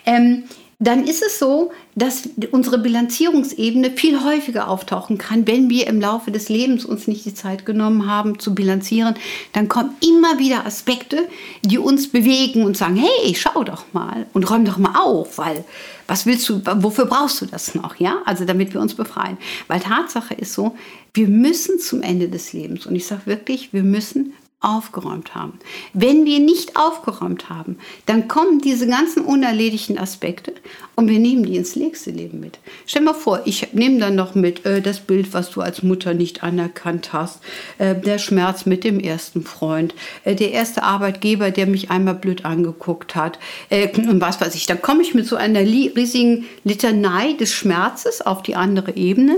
ähm, 0.07 0.45
dann 0.79 1.05
ist 1.05 1.24
es 1.25 1.39
so, 1.39 1.72
dass 1.96 2.29
unsere 2.51 2.77
Bilanzierungsebene 2.77 3.91
viel 3.91 4.24
häufiger 4.24 4.67
auftauchen 4.67 5.17
kann, 5.17 5.48
wenn 5.48 5.70
wir 5.70 5.88
im 5.88 6.01
Laufe 6.01 6.32
des 6.32 6.50
Lebens 6.50 6.84
uns 6.84 7.08
nicht 7.08 7.25
die 7.25 7.34
Zeit 7.34 7.65
genommen 7.65 8.10
haben 8.10 8.39
zu 8.39 8.53
bilanzieren. 8.53 9.15
Dann 9.53 9.70
kommen 9.70 9.96
immer 10.01 10.38
wieder 10.38 10.65
Aspekte, 10.65 11.27
die 11.62 11.77
uns 11.77 12.10
bewegen 12.10 12.65
und 12.65 12.75
sagen, 12.75 12.98
hey, 12.98 13.34
schau 13.36 13.63
doch 13.63 13.86
mal 13.94 14.25
und 14.34 14.50
räum 14.50 14.65
doch 14.65 14.77
mal 14.77 15.00
auf, 15.00 15.38
weil 15.38 15.63
was 16.08 16.25
willst 16.25 16.48
du, 16.50 16.62
wofür 16.65 17.05
brauchst 17.05 17.41
du 17.41 17.46
das 17.46 17.74
noch? 17.74 17.96
Ja, 17.96 18.22
also 18.25 18.46
damit 18.46 18.74
wir 18.74 18.82
uns 18.82 18.94
befreien. 18.94 19.38
Weil 19.67 19.79
Tatsache 19.79 20.34
ist 20.34 20.53
so, 20.53 20.75
wir 21.13 21.27
müssen 21.27 21.79
zum 21.79 22.01
Ende 22.01 22.27
des 22.27 22.53
Lebens, 22.53 22.86
und 22.86 22.96
ich 22.96 23.08
sage 23.08 23.22
wirklich, 23.25 23.72
wir 23.74 23.84
müssen 23.84 24.34
aufgeräumt 24.62 25.35
haben. 25.35 25.59
Wenn 25.93 26.25
wir 26.25 26.39
nicht 26.39 26.75
aufgeräumt 26.75 27.50
haben, 27.50 27.77
dann 28.07 28.27
kommen 28.27 28.59
diese 28.59 28.88
ganzen 28.88 29.24
unerledigten 29.24 30.00
Aspekte 30.00 30.53
und 30.95 31.07
wir 31.07 31.19
nehmen 31.19 31.43
die 31.43 31.57
ins 31.57 31.75
nächste 31.75 32.09
Leben 32.09 32.39
mit. 32.39 32.57
Stell 32.88 33.03
mal 33.03 33.13
vor, 33.13 33.41
ich 33.45 33.74
nehme 33.74 34.00
dann 34.00 34.15
noch 34.15 34.33
mit 34.33 34.65
äh, 34.65 34.81
das 34.81 35.01
Bild, 35.01 35.33
was 35.33 35.51
du 35.51 35.62
als 35.62 35.83
Mutter 35.83 36.13
nicht 36.13 36.41
anerkannt 36.41 37.13
hast, 37.13 37.41
äh, 37.77 37.93
der 37.95 38.17
Schmerz 38.17 38.65
mit 38.65 38.83
dem 38.83 39.00
ersten 39.00 39.43
Freund, 39.43 39.93
äh, 40.24 40.35
der 40.35 40.51
erste 40.51 40.83
Arbeitgeber, 40.83 41.51
der 41.51 41.67
mich 41.67 41.91
einmal 41.91 42.15
blöd 42.15 42.45
angeguckt 42.45 43.15
hat 43.15 43.38
äh, 43.69 43.89
und 43.95 44.19
was 44.19 44.41
weiß 44.41 44.55
ich. 44.55 44.65
Dann 44.65 44.81
komme 44.81 45.03
ich 45.03 45.13
mit 45.13 45.27
so 45.27 45.35
einer 45.35 45.59
riesigen 45.59 46.45
Litanei 46.63 47.33
des 47.33 47.53
Schmerzes 47.53 48.21
auf 48.21 48.41
die 48.41 48.55
andere 48.55 48.95
Ebene. 48.95 49.38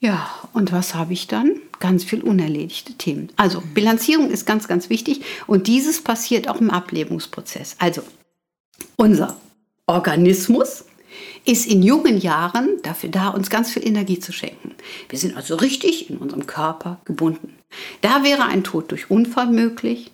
Ja, 0.00 0.30
und 0.54 0.72
was 0.72 0.94
habe 0.94 1.12
ich 1.12 1.26
dann? 1.26 1.60
Ganz 1.78 2.04
viel 2.04 2.22
unerledigte 2.22 2.94
Themen. 2.94 3.28
Also 3.36 3.62
Bilanzierung 3.74 4.30
ist 4.30 4.46
ganz, 4.46 4.66
ganz 4.66 4.88
wichtig 4.88 5.20
und 5.46 5.66
dieses 5.66 6.02
passiert 6.02 6.48
auch 6.48 6.60
im 6.60 6.70
Ablebungsprozess. 6.70 7.76
Also 7.78 8.02
unser 8.96 9.36
Organismus 9.86 10.84
ist 11.44 11.66
in 11.66 11.82
jungen 11.82 12.18
Jahren 12.18 12.80
dafür 12.82 13.10
da, 13.10 13.28
uns 13.28 13.50
ganz 13.50 13.70
viel 13.70 13.86
Energie 13.86 14.18
zu 14.18 14.32
schenken. 14.32 14.74
Wir 15.10 15.18
sind 15.18 15.36
also 15.36 15.56
richtig 15.56 16.08
in 16.08 16.16
unserem 16.16 16.46
Körper 16.46 17.00
gebunden. 17.04 17.56
Da 18.00 18.24
wäre 18.24 18.44
ein 18.44 18.64
Tod 18.64 18.90
durch 18.90 19.10
Unfall 19.10 19.48
möglich, 19.48 20.12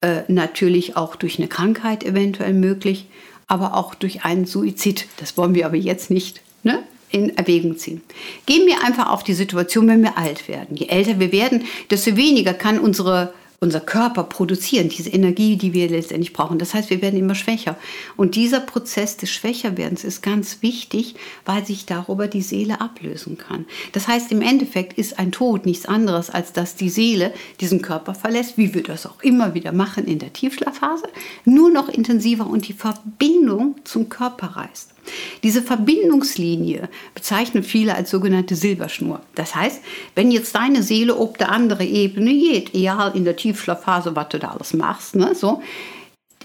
äh, 0.00 0.22
natürlich 0.28 0.96
auch 0.96 1.16
durch 1.16 1.38
eine 1.38 1.48
Krankheit 1.48 2.04
eventuell 2.04 2.54
möglich, 2.54 3.08
aber 3.48 3.74
auch 3.74 3.94
durch 3.94 4.24
einen 4.24 4.46
Suizid. 4.46 5.08
Das 5.16 5.36
wollen 5.36 5.54
wir 5.54 5.66
aber 5.66 5.76
jetzt 5.76 6.10
nicht. 6.10 6.42
Ne? 6.62 6.82
In 7.10 7.36
Erwägung 7.36 7.76
ziehen. 7.76 8.02
Gehen 8.46 8.66
wir 8.66 8.84
einfach 8.84 9.10
auf 9.10 9.24
die 9.24 9.34
Situation, 9.34 9.88
wenn 9.88 10.02
wir 10.02 10.18
alt 10.18 10.48
werden. 10.48 10.76
Je 10.76 10.86
älter 10.86 11.18
wir 11.18 11.32
werden, 11.32 11.64
desto 11.90 12.16
weniger 12.16 12.54
kann 12.54 12.78
unsere 12.78 13.32
unser 13.60 13.80
Körper 13.80 14.24
produzieren, 14.24 14.88
diese 14.88 15.10
Energie, 15.10 15.56
die 15.56 15.72
wir 15.72 15.88
letztendlich 15.88 16.32
brauchen. 16.32 16.58
Das 16.58 16.74
heißt, 16.74 16.90
wir 16.90 17.00
werden 17.00 17.18
immer 17.18 17.34
schwächer. 17.34 17.76
Und 18.16 18.34
dieser 18.34 18.60
Prozess 18.60 19.16
des 19.16 19.30
Schwächerwerdens 19.30 20.04
ist 20.04 20.22
ganz 20.22 20.58
wichtig, 20.60 21.14
weil 21.44 21.64
sich 21.64 21.86
darüber 21.86 22.28
die 22.28 22.42
Seele 22.42 22.80
ablösen 22.80 23.38
kann. 23.38 23.64
Das 23.92 24.08
heißt, 24.08 24.30
im 24.32 24.42
Endeffekt 24.42 24.98
ist 24.98 25.18
ein 25.18 25.32
Tod 25.32 25.66
nichts 25.66 25.86
anderes, 25.86 26.30
als 26.30 26.52
dass 26.52 26.76
die 26.76 26.90
Seele 26.90 27.32
diesen 27.60 27.82
Körper 27.82 28.14
verlässt, 28.14 28.58
wie 28.58 28.74
wir 28.74 28.82
das 28.82 29.06
auch 29.06 29.22
immer 29.22 29.54
wieder 29.54 29.72
machen 29.72 30.06
in 30.06 30.18
der 30.18 30.32
Tiefschlafphase, 30.32 31.08
nur 31.44 31.70
noch 31.70 31.88
intensiver 31.88 32.46
und 32.46 32.68
die 32.68 32.74
Verbindung 32.74 33.76
zum 33.84 34.08
Körper 34.08 34.48
reißt. 34.48 34.95
Diese 35.42 35.62
Verbindungslinie 35.62 36.88
bezeichnen 37.14 37.62
viele 37.62 37.94
als 37.94 38.10
sogenannte 38.10 38.56
Silberschnur. 38.56 39.20
Das 39.34 39.54
heißt, 39.54 39.80
wenn 40.14 40.30
jetzt 40.30 40.54
deine 40.54 40.82
Seele 40.82 41.16
ob 41.16 41.38
der 41.38 41.50
andere 41.50 41.84
Ebene 41.84 42.32
geht, 42.32 42.74
egal 42.74 43.12
in 43.14 43.24
der 43.24 43.36
Tiefschlafphase, 43.36 44.16
was 44.16 44.28
du 44.28 44.38
da 44.38 44.48
alles 44.48 44.74
machst, 44.74 45.16
ne, 45.16 45.34
so, 45.34 45.62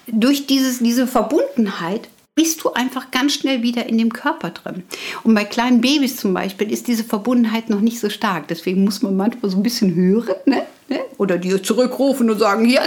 durch 0.08 0.48
dieses, 0.48 0.80
diese 0.80 1.08
Verbundenheit 1.08 2.10
bist 2.36 2.64
du 2.64 2.72
einfach 2.74 3.12
ganz 3.12 3.34
schnell 3.34 3.62
wieder 3.62 3.88
in 3.88 3.98
dem 3.98 4.14
Körper 4.14 4.52
drin. 4.52 4.84
Und 5.24 5.36
bei 5.36 5.44
kleinen 5.44 5.82
Babys 5.82 6.16
zum 6.16 6.34
Beispiel 6.34 6.72
ist 6.72 6.88
diese 6.88 7.04
Verbundenheit 7.04 7.70
noch 7.70 7.82
nicht 7.82 8.00
so 8.00 8.10
stark. 8.10 8.48
Deswegen 8.48 8.84
muss 8.84 9.02
man 9.02 9.18
manchmal 9.18 9.52
so 9.52 9.58
ein 9.58 9.64
bisschen 9.64 9.94
hören 9.94 10.36
ne? 10.46 10.66
Ne? 10.92 11.00
oder 11.18 11.38
die 11.38 11.62
zurückrufen 11.62 12.30
und 12.30 12.38
sagen, 12.38 12.66
hier, 12.66 12.82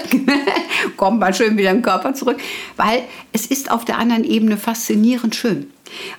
komm 0.97 1.19
mal 1.19 1.35
schön 1.35 1.57
wieder 1.57 1.71
im 1.71 1.83
Körper 1.83 2.15
zurück. 2.15 2.37
Weil 2.77 3.03
es 3.33 3.47
ist 3.47 3.71
auf 3.71 3.85
der 3.85 3.99
anderen 3.99 4.25
Ebene 4.25 4.57
faszinierend 4.57 5.35
schön. 5.35 5.71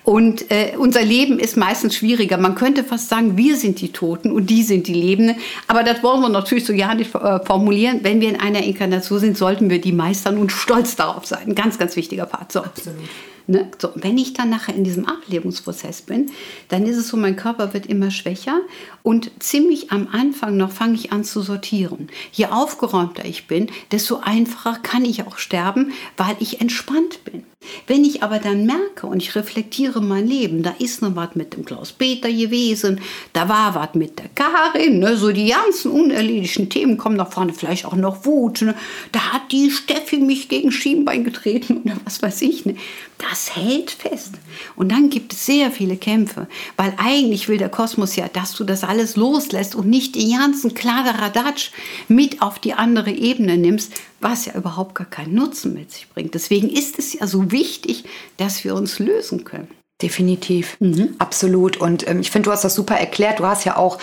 Und 0.03 0.49
äh, 0.51 0.73
unser 0.77 1.03
Leben 1.03 1.37
ist 1.39 1.57
meistens 1.57 1.95
schwieriger. 1.95 2.37
Man 2.37 2.55
könnte 2.55 2.83
fast 2.83 3.09
sagen, 3.09 3.37
wir 3.37 3.55
sind 3.57 3.81
die 3.81 3.91
Toten 3.91 4.31
und 4.31 4.49
die 4.49 4.63
sind 4.63 4.87
die 4.87 4.93
Lebenden. 4.93 5.37
Aber 5.67 5.83
das 5.83 6.01
wollen 6.01 6.21
wir 6.21 6.29
natürlich 6.29 6.65
so 6.65 6.73
ja 6.73 6.93
nicht 6.93 7.13
äh, 7.13 7.39
formulieren. 7.43 7.99
Wenn 8.03 8.21
wir 8.21 8.29
in 8.29 8.39
einer 8.39 8.63
Inkarnation 8.63 9.19
sind, 9.19 9.37
sollten 9.37 9.69
wir 9.69 9.81
die 9.81 9.91
meistern 9.91 10.37
und 10.37 10.51
stolz 10.51 10.95
darauf 10.95 11.25
sein. 11.25 11.47
Ein 11.47 11.55
ganz, 11.55 11.77
ganz 11.77 11.95
wichtiger 11.95 12.25
Part. 12.25 12.51
So. 12.51 12.61
Absolut. 12.61 12.99
Ne? 13.47 13.69
So, 13.79 13.89
wenn 13.95 14.17
ich 14.17 14.33
dann 14.33 14.49
nachher 14.49 14.75
in 14.75 14.83
diesem 14.83 15.05
Ablebungsprozess 15.05 16.01
bin, 16.01 16.31
dann 16.69 16.85
ist 16.85 16.97
es 16.97 17.09
so, 17.09 17.17
mein 17.17 17.35
Körper 17.35 17.73
wird 17.73 17.85
immer 17.85 18.11
schwächer 18.11 18.59
und 19.03 19.31
ziemlich 19.39 19.91
am 19.91 20.07
Anfang 20.11 20.57
noch 20.57 20.71
fange 20.71 20.95
ich 20.95 21.11
an 21.11 21.23
zu 21.23 21.41
sortieren. 21.41 22.07
Je 22.31 22.47
aufgeräumter 22.47 23.25
ich 23.25 23.47
bin, 23.47 23.67
desto 23.91 24.17
einfacher 24.17 24.79
kann 24.81 25.05
ich 25.05 25.23
auch 25.23 25.37
sterben, 25.37 25.93
weil 26.17 26.35
ich 26.39 26.61
entspannt 26.61 27.23
bin. 27.23 27.43
Wenn 27.87 28.03
ich 28.03 28.23
aber 28.23 28.39
dann 28.39 28.65
merke 28.65 29.07
und 29.07 29.21
ich 29.21 29.35
reflektiere 29.35 30.01
mein 30.01 30.27
Leben, 30.27 30.63
da 30.63 30.73
ist 30.79 31.01
noch 31.01 31.15
was 31.15 31.35
mit 31.35 31.53
dem 31.53 31.65
Klaus-Peter 31.65 32.31
gewesen, 32.31 33.01
da 33.33 33.49
war 33.49 33.75
was 33.75 33.95
mit 33.95 34.19
der 34.19 34.29
Karin, 34.35 34.99
ne, 34.99 35.17
so 35.17 35.31
die 35.31 35.49
ganzen 35.49 35.91
unerledigten 35.91 36.69
Themen 36.69 36.97
kommen 36.97 37.17
nach 37.17 37.31
vorne, 37.31 37.53
vielleicht 37.53 37.85
auch 37.85 37.95
noch 37.95 38.25
Wut, 38.25 38.61
ne, 38.61 38.75
da 39.11 39.33
hat 39.33 39.51
die 39.51 39.71
Steffi 39.71 40.17
mich 40.17 40.49
gegen 40.49 40.71
Schienbein 40.71 41.23
getreten 41.23 41.81
oder 41.85 41.95
was 42.03 42.21
weiß 42.21 42.41
ich. 42.41 42.65
Ne. 42.65 42.75
Das 43.17 43.55
hält 43.55 43.91
fest. 43.91 44.33
Und 44.75 44.91
dann 44.91 45.09
gibt 45.09 45.33
es 45.33 45.45
sehr 45.45 45.71
viele 45.71 45.95
Kämpfe, 45.95 46.47
weil 46.75 46.93
eigentlich 46.97 47.47
will 47.47 47.57
der 47.57 47.69
Kosmos 47.69 48.15
ja, 48.15 48.27
dass 48.27 48.53
du 48.53 48.63
das 48.65 48.83
alles 48.83 49.15
loslässt 49.15 49.75
und 49.75 49.87
nicht 49.87 50.15
den 50.15 50.31
ganzen 50.31 50.73
Kladderadatsch 50.73 51.71
mit 52.07 52.41
auf 52.41 52.59
die 52.59 52.73
andere 52.73 53.11
Ebene 53.11 53.57
nimmst, 53.57 53.93
was 54.19 54.45
ja 54.45 54.53
überhaupt 54.53 54.95
gar 54.95 55.09
keinen 55.09 55.35
Nutzen 55.35 55.73
mit 55.73 55.91
sich 55.91 56.09
bringt. 56.09 56.33
Deswegen 56.33 56.69
ist 56.69 56.99
es 56.99 57.13
ja 57.13 57.27
so 57.27 57.51
wichtig, 57.51 58.05
dass 58.37 58.63
wir 58.63 58.75
uns 58.75 58.99
lösen 58.99 59.43
können. 59.43 59.67
Definitiv, 60.01 60.75
mhm. 60.81 61.15
absolut. 61.19 61.77
Und 61.77 62.05
ähm, 62.09 62.19
ich 62.19 62.29
finde, 62.29 62.47
du 62.47 62.51
hast 62.51 62.65
das 62.65 62.75
super 62.75 62.95
erklärt. 62.95 63.39
Du 63.39 63.45
hast 63.45 63.63
ja 63.63 63.77
auch 63.77 63.97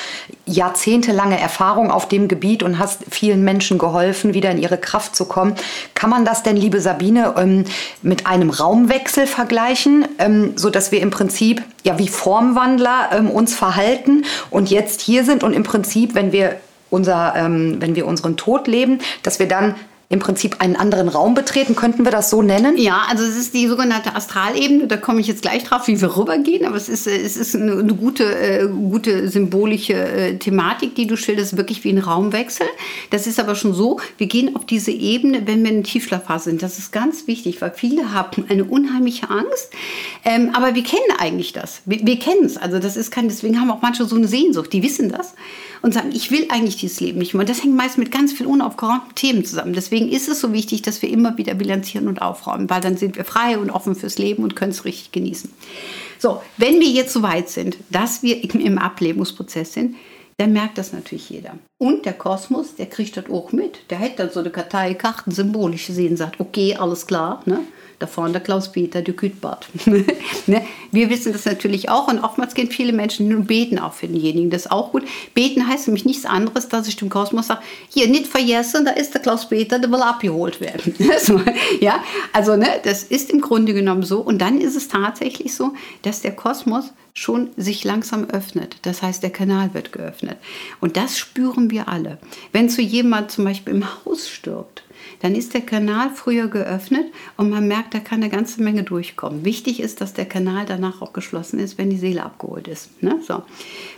jahrzehntelange 0.46 1.38
Erfahrung 1.38 1.90
auf 1.90 2.08
dem 2.08 2.28
Gebiet 2.28 2.62
und 2.62 2.78
hast 2.78 3.02
vielen 3.10 3.44
Menschen 3.44 3.76
geholfen, 3.76 4.32
wieder 4.32 4.50
in 4.50 4.56
ihre 4.56 4.78
Kraft 4.78 5.14
zu 5.14 5.26
kommen. 5.26 5.54
Kann 5.94 6.08
man 6.08 6.24
das 6.24 6.42
denn, 6.42 6.56
liebe 6.56 6.80
Sabine, 6.80 7.34
ähm, 7.36 7.66
mit 8.00 8.26
einem 8.26 8.48
Raumwechsel 8.48 9.26
vergleichen, 9.26 10.08
ähm, 10.18 10.54
so 10.56 10.70
dass 10.70 10.92
wir 10.92 11.00
im 11.02 11.10
Prinzip 11.10 11.62
ja 11.84 11.98
wie 11.98 12.08
Formwandler 12.08 13.10
ähm, 13.12 13.30
uns 13.30 13.54
verhalten 13.54 14.24
und 14.48 14.70
jetzt 14.70 15.02
hier 15.02 15.24
sind 15.24 15.44
und 15.44 15.52
im 15.52 15.62
Prinzip, 15.62 16.14
wenn 16.14 16.32
wir 16.32 16.56
unser, 16.88 17.34
ähm, 17.36 17.76
wenn 17.80 17.96
wir 17.96 18.06
unseren 18.06 18.38
Tod 18.38 18.66
leben, 18.66 19.00
dass 19.22 19.38
wir 19.38 19.46
dann 19.46 19.74
im 20.12 20.18
Prinzip 20.18 20.56
einen 20.60 20.76
anderen 20.76 21.08
Raum 21.08 21.32
betreten, 21.32 21.74
könnten 21.74 22.04
wir 22.04 22.12
das 22.12 22.28
so 22.28 22.42
nennen? 22.42 22.76
Ja, 22.76 23.06
also 23.08 23.24
es 23.24 23.34
ist 23.34 23.54
die 23.54 23.66
sogenannte 23.66 24.14
Astralebene, 24.14 24.86
da 24.86 24.98
komme 24.98 25.22
ich 25.22 25.26
jetzt 25.26 25.40
gleich 25.40 25.64
drauf, 25.64 25.88
wie 25.88 25.98
wir 25.98 26.18
rübergehen, 26.18 26.66
aber 26.66 26.76
es 26.76 26.90
ist, 26.90 27.06
äh, 27.06 27.18
es 27.18 27.38
ist 27.38 27.56
eine, 27.56 27.78
eine 27.78 27.94
gute, 27.94 28.24
äh, 28.24 28.68
gute 28.68 29.30
symbolische 29.30 29.94
äh, 29.94 30.36
Thematik, 30.36 30.94
die 30.96 31.06
du 31.06 31.16
schilderst, 31.16 31.56
wirklich 31.56 31.82
wie 31.84 31.88
ein 31.88 31.98
Raumwechsel. 31.98 32.66
Das 33.08 33.26
ist 33.26 33.40
aber 33.40 33.54
schon 33.54 33.72
so, 33.72 34.00
wir 34.18 34.26
gehen 34.26 34.54
auf 34.54 34.66
diese 34.66 34.90
Ebene, 34.90 35.46
wenn 35.46 35.64
wir 35.64 35.70
in 35.70 35.82
Tiefschlafphase 35.82 36.50
sind. 36.50 36.62
Das 36.62 36.78
ist 36.78 36.92
ganz 36.92 37.26
wichtig, 37.26 37.62
weil 37.62 37.72
viele 37.74 38.12
haben 38.12 38.44
eine 38.50 38.64
unheimliche 38.64 39.30
Angst, 39.30 39.70
ähm, 40.26 40.50
aber 40.52 40.74
wir 40.74 40.82
kennen 40.82 41.00
eigentlich 41.20 41.54
das. 41.54 41.80
Wir, 41.86 42.00
wir 42.06 42.18
kennen 42.18 42.44
es, 42.44 42.58
also 42.58 42.78
das 42.78 42.98
ist 42.98 43.12
kein, 43.12 43.28
deswegen 43.28 43.58
haben 43.58 43.70
auch 43.70 43.80
manche 43.80 44.04
so 44.04 44.16
eine 44.16 44.28
Sehnsucht, 44.28 44.74
die 44.74 44.82
wissen 44.82 45.08
das 45.08 45.32
und 45.82 45.92
sagen, 45.92 46.10
ich 46.12 46.30
will 46.30 46.46
eigentlich 46.48 46.76
dieses 46.76 47.00
Leben 47.00 47.18
nicht 47.18 47.34
mehr. 47.34 47.44
Das 47.44 47.62
hängt 47.62 47.76
meist 47.76 47.98
mit 47.98 48.12
ganz 48.12 48.32
vielen 48.32 48.48
unaufgeräumten 48.48 49.14
Themen 49.14 49.44
zusammen. 49.44 49.72
Deswegen 49.74 50.08
ist 50.08 50.28
es 50.28 50.40
so 50.40 50.52
wichtig, 50.52 50.82
dass 50.82 51.02
wir 51.02 51.10
immer 51.10 51.36
wieder 51.36 51.54
bilanzieren 51.54 52.08
und 52.08 52.22
aufräumen, 52.22 52.70
weil 52.70 52.80
dann 52.80 52.96
sind 52.96 53.16
wir 53.16 53.24
frei 53.24 53.58
und 53.58 53.70
offen 53.70 53.96
fürs 53.96 54.18
Leben 54.18 54.44
und 54.44 54.56
können 54.56 54.70
es 54.70 54.84
richtig 54.84 55.12
genießen. 55.12 55.50
So, 56.18 56.40
wenn 56.56 56.78
wir 56.78 56.88
jetzt 56.88 57.12
so 57.12 57.22
weit 57.22 57.48
sind, 57.48 57.76
dass 57.90 58.22
wir 58.22 58.42
im 58.54 58.78
Ablebungsprozess 58.78 59.72
sind, 59.72 59.96
dann 60.38 60.52
merkt 60.52 60.78
das 60.78 60.92
natürlich 60.92 61.28
jeder. 61.30 61.54
Und 61.78 62.06
der 62.06 62.14
Kosmos, 62.14 62.76
der 62.76 62.86
kriegt 62.86 63.16
das 63.16 63.28
auch 63.28 63.52
mit. 63.52 63.90
Der 63.90 63.98
hätte 63.98 64.18
dann 64.18 64.30
so 64.30 64.40
eine 64.40 64.50
Karteikarten 64.50 65.32
symbolisch 65.32 65.88
gesehen, 65.88 66.16
sagt, 66.16 66.40
okay, 66.40 66.76
alles 66.76 67.06
klar, 67.06 67.42
ne? 67.44 67.60
Da 68.02 68.06
vorne 68.08 68.32
der 68.32 68.40
Klaus-Peter, 68.40 69.00
der 69.00 69.14
Kütbart. 69.14 69.68
ne? 70.46 70.62
Wir 70.90 71.08
wissen 71.08 71.32
das 71.32 71.44
natürlich 71.44 71.88
auch 71.88 72.08
und 72.08 72.18
oftmals 72.18 72.54
gehen 72.54 72.70
viele 72.70 72.92
Menschen 72.92 73.28
nur 73.28 73.42
beten 73.42 73.78
auch 73.78 73.92
für 73.92 74.08
denjenigen. 74.08 74.50
Das 74.50 74.66
ist 74.66 74.72
auch 74.72 74.92
gut. 74.92 75.04
Beten 75.34 75.66
heißt 75.66 75.86
nämlich 75.86 76.04
nichts 76.04 76.26
anderes, 76.26 76.68
dass 76.68 76.88
ich 76.88 76.96
dem 76.96 77.08
Kosmos 77.08 77.46
sage, 77.46 77.62
hier, 77.88 78.08
nicht 78.08 78.26
vergessen, 78.26 78.84
da 78.84 78.90
ist 78.90 79.14
der 79.14 79.22
Klaus-Peter, 79.22 79.78
der 79.78 79.90
will 79.90 80.02
abgeholt 80.02 80.60
werden. 80.60 80.94
so, 81.20 81.40
ja, 81.80 82.02
also 82.32 82.56
ne, 82.56 82.66
das 82.82 83.04
ist 83.04 83.30
im 83.30 83.40
Grunde 83.40 83.72
genommen 83.72 84.02
so. 84.02 84.20
Und 84.20 84.38
dann 84.38 84.60
ist 84.60 84.76
es 84.76 84.88
tatsächlich 84.88 85.54
so, 85.54 85.72
dass 86.02 86.20
der 86.20 86.32
Kosmos 86.32 86.92
schon 87.14 87.50
sich 87.56 87.84
langsam 87.84 88.24
öffnet. 88.24 88.76
Das 88.82 89.02
heißt, 89.02 89.22
der 89.22 89.30
Kanal 89.30 89.74
wird 89.74 89.92
geöffnet. 89.92 90.38
Und 90.80 90.96
das 90.96 91.18
spüren 91.18 91.70
wir 91.70 91.88
alle. 91.88 92.18
Wenn 92.52 92.68
zu 92.68 92.82
jemand 92.82 93.30
zum 93.30 93.44
Beispiel 93.44 93.74
im 93.74 93.84
Haus 93.84 94.28
stirbt, 94.28 94.82
dann 95.22 95.34
ist 95.34 95.54
der 95.54 95.60
Kanal 95.60 96.10
früher 96.10 96.48
geöffnet 96.48 97.06
und 97.36 97.48
man 97.48 97.68
merkt, 97.68 97.94
da 97.94 98.00
kann 98.00 98.22
eine 98.22 98.28
ganze 98.28 98.62
Menge 98.62 98.82
durchkommen. 98.82 99.44
Wichtig 99.44 99.80
ist, 99.80 100.00
dass 100.00 100.12
der 100.14 100.26
Kanal 100.26 100.66
danach 100.66 101.00
auch 101.00 101.12
geschlossen 101.12 101.60
ist, 101.60 101.78
wenn 101.78 101.90
die 101.90 101.96
Seele 101.96 102.24
abgeholt 102.24 102.66
ist. 102.68 103.02
Ne? 103.02 103.20
So. 103.26 103.42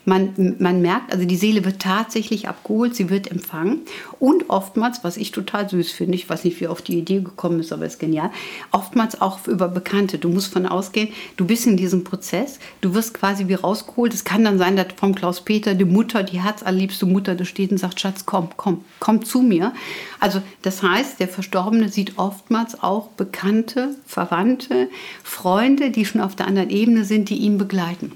Man, 0.04 0.56
man 0.58 0.82
merkt, 0.82 1.12
also 1.12 1.24
die 1.24 1.36
Seele 1.36 1.64
wird 1.64 1.80
tatsächlich 1.80 2.46
abgeholt, 2.46 2.94
sie 2.94 3.08
wird 3.08 3.30
empfangen 3.30 3.80
und 4.20 4.50
oftmals, 4.50 5.02
was 5.02 5.16
ich 5.16 5.32
total 5.32 5.68
süß 5.68 5.92
finde, 5.92 6.14
ich 6.14 6.28
weiß 6.28 6.44
nicht, 6.44 6.60
wie 6.60 6.68
auf 6.68 6.82
die 6.82 6.98
Idee 6.98 7.20
gekommen 7.20 7.60
ist, 7.60 7.72
aber 7.72 7.86
ist 7.86 7.98
genial, 7.98 8.30
oftmals 8.70 9.20
auch 9.20 9.46
über 9.46 9.68
Bekannte. 9.68 10.18
Du 10.18 10.28
musst 10.28 10.52
von 10.52 10.66
ausgehen, 10.66 11.08
du 11.36 11.46
bist 11.46 11.66
in 11.66 11.78
diesem 11.78 12.04
Prozess, 12.04 12.58
du 12.82 12.94
wirst 12.94 13.14
quasi 13.14 13.48
wie 13.48 13.54
rausgeholt. 13.54 14.12
Es 14.12 14.24
kann 14.24 14.44
dann 14.44 14.58
sein, 14.58 14.76
dass 14.76 14.88
vom 14.96 15.14
Klaus-Peter 15.14 15.74
die 15.74 15.86
Mutter, 15.86 16.22
die 16.22 16.40
herzallerliebste 16.40 17.06
Mutter, 17.06 17.34
da 17.34 17.44
steht 17.44 17.70
und 17.70 17.78
sagt, 17.78 18.00
Schatz, 18.00 18.26
komm, 18.26 18.50
komm, 18.56 18.84
komm 19.00 19.24
zu 19.24 19.40
mir. 19.40 19.72
Also 20.24 20.40
das 20.62 20.82
heißt, 20.82 21.20
der 21.20 21.28
Verstorbene 21.28 21.90
sieht 21.90 22.16
oftmals 22.16 22.82
auch 22.82 23.08
Bekannte, 23.08 23.94
Verwandte, 24.06 24.88
Freunde, 25.22 25.90
die 25.90 26.06
schon 26.06 26.22
auf 26.22 26.34
der 26.34 26.46
anderen 26.46 26.70
Ebene 26.70 27.04
sind, 27.04 27.28
die 27.28 27.36
ihn 27.36 27.58
begleiten. 27.58 28.12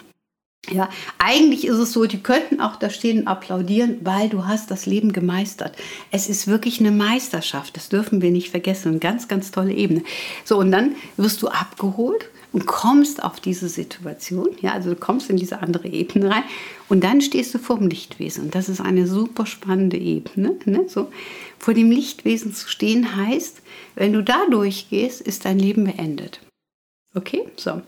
Ja, 0.71 0.89
eigentlich 1.19 1.67
ist 1.67 1.77
es 1.77 1.93
so, 1.93 2.07
die 2.07 2.23
könnten 2.23 2.63
auch 2.63 2.77
da 2.77 2.89
stehen 2.89 3.21
und 3.21 3.29
applaudieren, 3.29 3.99
weil 4.05 4.31
du 4.31 4.47
hast 4.47 4.71
das 4.71 4.87
Leben 4.87 5.13
gemeistert. 5.13 5.77
Es 6.11 6.31
ist 6.31 6.47
wirklich 6.47 6.81
eine 6.81 6.93
Meisterschaft, 6.93 7.77
das 7.77 7.91
dürfen 7.91 8.23
wir 8.23 8.31
nicht 8.31 8.49
vergessen. 8.49 8.89
Eine 8.89 9.01
ganz, 9.01 9.29
ganz 9.29 9.51
tolle 9.51 9.75
Ebene. 9.75 10.03
So, 10.47 10.57
und 10.57 10.73
dann 10.73 10.95
wirst 11.19 11.43
du 11.43 11.49
abgeholt 11.49 12.31
und 12.53 12.67
kommst 12.67 13.23
auf 13.23 13.41
diese 13.41 13.69
Situation, 13.69 14.49
ja, 14.61 14.73
also 14.73 14.91
du 14.91 14.97
kommst 14.97 15.29
in 15.31 15.37
diese 15.37 15.61
andere 15.61 15.89
Ebene 15.89 16.31
rein 16.31 16.45
und 16.89 17.05
dann 17.05 17.21
stehst 17.21 17.55
du 17.55 17.59
vor 17.59 17.79
dem 17.79 17.89
Lichtwesen 17.89 18.45
und 18.45 18.55
das 18.55 18.69
ist 18.69 18.81
eine 18.81 19.07
super 19.07 19.47
spannende 19.47 19.99
Ebene. 19.99 20.57
Ne? 20.65 20.85
So, 20.89 21.09
vor 21.59 21.75
dem 21.75 21.91
Lichtwesen 21.91 22.55
zu 22.55 22.69
stehen 22.69 23.17
heißt, 23.17 23.61
wenn 23.95 24.13
du 24.13 24.23
da 24.23 24.47
durchgehst, 24.51 25.21
ist 25.21 25.45
dein 25.45 25.59
Leben 25.59 25.85
beendet. 25.85 26.41
Okay, 27.15 27.45
so. 27.57 27.83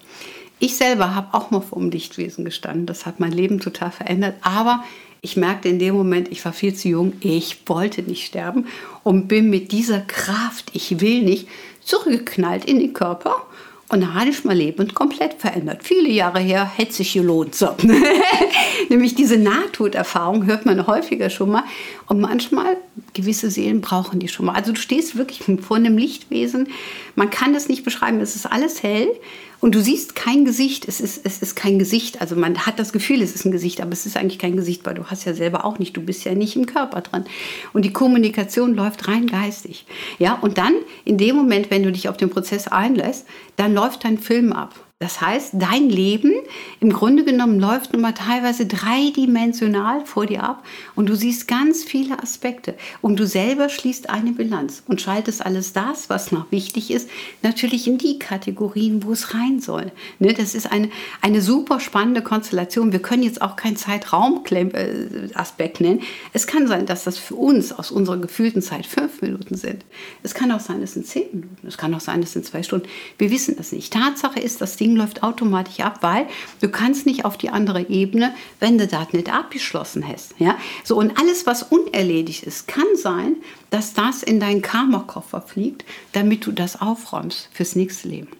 Ich 0.58 0.76
selber 0.76 1.14
habe 1.14 1.32
auch 1.32 1.50
mal 1.50 1.62
vor 1.62 1.78
dem 1.78 1.90
Lichtwesen 1.90 2.44
gestanden. 2.44 2.84
Das 2.84 3.06
hat 3.06 3.18
mein 3.18 3.32
Leben 3.32 3.60
total 3.60 3.90
verändert. 3.90 4.34
Aber 4.42 4.84
ich 5.22 5.36
merkte 5.36 5.68
in 5.68 5.78
dem 5.78 5.94
Moment, 5.94 6.30
ich 6.30 6.44
war 6.44 6.52
viel 6.52 6.74
zu 6.74 6.88
jung, 6.88 7.14
ich 7.20 7.62
wollte 7.66 8.02
nicht 8.02 8.26
sterben 8.26 8.66
und 9.02 9.28
bin 9.28 9.50
mit 9.50 9.72
dieser 9.72 10.00
Kraft, 10.00 10.70
ich 10.74 11.00
will 11.00 11.22
nicht, 11.22 11.48
zurückgeknallt 11.80 12.64
in 12.66 12.78
den 12.78 12.92
Körper 12.92 13.46
und 13.90 14.02
da 14.02 14.14
hatte 14.14 14.30
ich 14.30 14.44
mein 14.44 14.56
Leben 14.56 14.94
komplett 14.94 15.34
verändert. 15.34 15.80
Viele 15.82 16.08
Jahre 16.08 16.38
her 16.38 16.64
hätte 16.76 16.92
sich 16.92 17.12
gelohnt. 17.12 17.56
So. 17.56 17.74
Nämlich 18.88 19.16
diese 19.16 19.36
Nahtoderfahrung 19.36 20.46
hört 20.46 20.64
man 20.64 20.86
häufiger 20.86 21.28
schon 21.28 21.50
mal. 21.50 21.64
Und 22.06 22.20
manchmal, 22.20 22.76
gewisse 23.12 23.50
Seelen 23.50 23.80
brauchen 23.80 24.20
die 24.20 24.28
schon 24.28 24.46
mal. 24.46 24.54
Also 24.54 24.72
du 24.72 24.80
stehst 24.80 25.16
wirklich 25.16 25.42
vor 25.62 25.76
einem 25.76 25.98
Lichtwesen. 25.98 26.68
Man 27.14 27.30
kann 27.30 27.52
das 27.52 27.68
nicht 27.68 27.84
beschreiben. 27.84 28.20
Es 28.20 28.36
ist 28.36 28.46
alles 28.46 28.82
hell. 28.82 29.08
Und 29.60 29.74
du 29.74 29.82
siehst 29.82 30.16
kein 30.16 30.46
Gesicht, 30.46 30.88
es 30.88 31.02
ist, 31.02 31.20
es 31.24 31.42
ist 31.42 31.54
kein 31.54 31.78
Gesicht. 31.78 32.22
Also 32.22 32.34
man 32.34 32.64
hat 32.64 32.78
das 32.78 32.92
Gefühl, 32.92 33.20
es 33.20 33.34
ist 33.34 33.44
ein 33.44 33.52
Gesicht, 33.52 33.82
aber 33.82 33.92
es 33.92 34.06
ist 34.06 34.16
eigentlich 34.16 34.38
kein 34.38 34.56
Gesicht, 34.56 34.86
weil 34.86 34.94
du 34.94 35.04
hast 35.04 35.26
ja 35.26 35.34
selber 35.34 35.66
auch 35.66 35.78
nicht, 35.78 35.94
du 35.96 36.00
bist 36.00 36.24
ja 36.24 36.34
nicht 36.34 36.56
im 36.56 36.64
Körper 36.64 37.02
dran. 37.02 37.26
Und 37.74 37.84
die 37.84 37.92
Kommunikation 37.92 38.74
läuft 38.74 39.06
rein 39.06 39.26
geistig. 39.26 39.84
Ja, 40.18 40.34
und 40.40 40.56
dann 40.56 40.72
in 41.04 41.18
dem 41.18 41.36
Moment, 41.36 41.70
wenn 41.70 41.82
du 41.82 41.92
dich 41.92 42.08
auf 42.08 42.16
den 42.16 42.30
Prozess 42.30 42.68
einlässt, 42.68 43.26
dann 43.56 43.74
läuft 43.74 44.04
dein 44.04 44.16
Film 44.16 44.54
ab. 44.54 44.74
Das 45.02 45.22
heißt, 45.22 45.52
dein 45.54 45.88
Leben 45.88 46.34
im 46.78 46.92
Grunde 46.92 47.24
genommen 47.24 47.58
läuft 47.58 47.94
nun 47.94 48.02
mal 48.02 48.12
teilweise 48.12 48.66
dreidimensional 48.66 50.04
vor 50.04 50.26
dir 50.26 50.42
ab 50.42 50.62
und 50.94 51.08
du 51.08 51.16
siehst 51.16 51.48
ganz 51.48 51.82
viele 51.82 52.22
Aspekte 52.22 52.74
und 53.00 53.18
du 53.18 53.26
selber 53.26 53.70
schließt 53.70 54.10
eine 54.10 54.32
Bilanz 54.32 54.82
und 54.88 55.00
schaltest 55.00 55.46
alles 55.46 55.72
das, 55.72 56.10
was 56.10 56.32
noch 56.32 56.52
wichtig 56.52 56.90
ist, 56.90 57.08
natürlich 57.40 57.88
in 57.88 57.96
die 57.96 58.18
Kategorien, 58.18 59.02
wo 59.02 59.12
es 59.12 59.32
rein 59.32 59.60
soll. 59.60 59.90
Ne, 60.18 60.34
das 60.34 60.54
ist 60.54 60.70
eine, 60.70 60.90
eine 61.22 61.40
super 61.40 61.80
spannende 61.80 62.20
Konstellation. 62.20 62.92
Wir 62.92 63.00
können 63.00 63.22
jetzt 63.22 63.40
auch 63.40 63.56
keinen 63.56 63.76
Zeitraumaspekt 63.76 65.80
nennen. 65.80 66.02
Es 66.34 66.46
kann 66.46 66.68
sein, 66.68 66.84
dass 66.84 67.04
das 67.04 67.16
für 67.16 67.36
uns 67.36 67.72
aus 67.72 67.90
unserer 67.90 68.18
gefühlten 68.18 68.60
Zeit 68.60 68.84
fünf 68.84 69.22
Minuten 69.22 69.54
sind. 69.54 69.82
Es 70.22 70.34
kann 70.34 70.52
auch 70.52 70.60
sein, 70.60 70.82
es 70.82 70.92
sind 70.92 71.06
zehn 71.06 71.28
Minuten. 71.32 71.66
Es 71.66 71.78
kann 71.78 71.94
auch 71.94 72.00
sein, 72.00 72.22
es 72.22 72.34
sind 72.34 72.44
zwei 72.44 72.62
Stunden. 72.62 72.86
Wir 73.16 73.30
wissen 73.30 73.56
das 73.56 73.72
nicht. 73.72 73.94
Tatsache 73.94 74.40
ist, 74.40 74.60
das 74.60 74.76
Ding 74.76 74.89
Ding 74.90 74.96
läuft 74.96 75.22
automatisch 75.22 75.80
ab, 75.80 75.98
weil 76.02 76.26
du 76.60 76.68
kannst 76.68 77.06
nicht 77.06 77.24
auf 77.24 77.38
die 77.38 77.50
andere 77.50 77.88
Ebene, 77.88 78.34
wenn 78.58 78.78
du 78.78 78.86
das 78.86 79.12
nicht 79.12 79.32
abgeschlossen 79.32 80.06
hast. 80.06 80.34
Ja? 80.38 80.56
So, 80.84 80.96
und 80.96 81.18
alles, 81.18 81.46
was 81.46 81.62
unerledigt 81.62 82.42
ist, 82.44 82.66
kann 82.66 82.84
sein, 82.96 83.36
dass 83.70 83.94
das 83.94 84.22
in 84.22 84.40
deinen 84.40 84.62
Karma-Koffer 84.62 85.42
fliegt, 85.42 85.84
damit 86.12 86.46
du 86.46 86.52
das 86.52 86.80
aufräumst 86.80 87.48
fürs 87.52 87.76
nächste 87.76 88.08
Leben. 88.08 88.39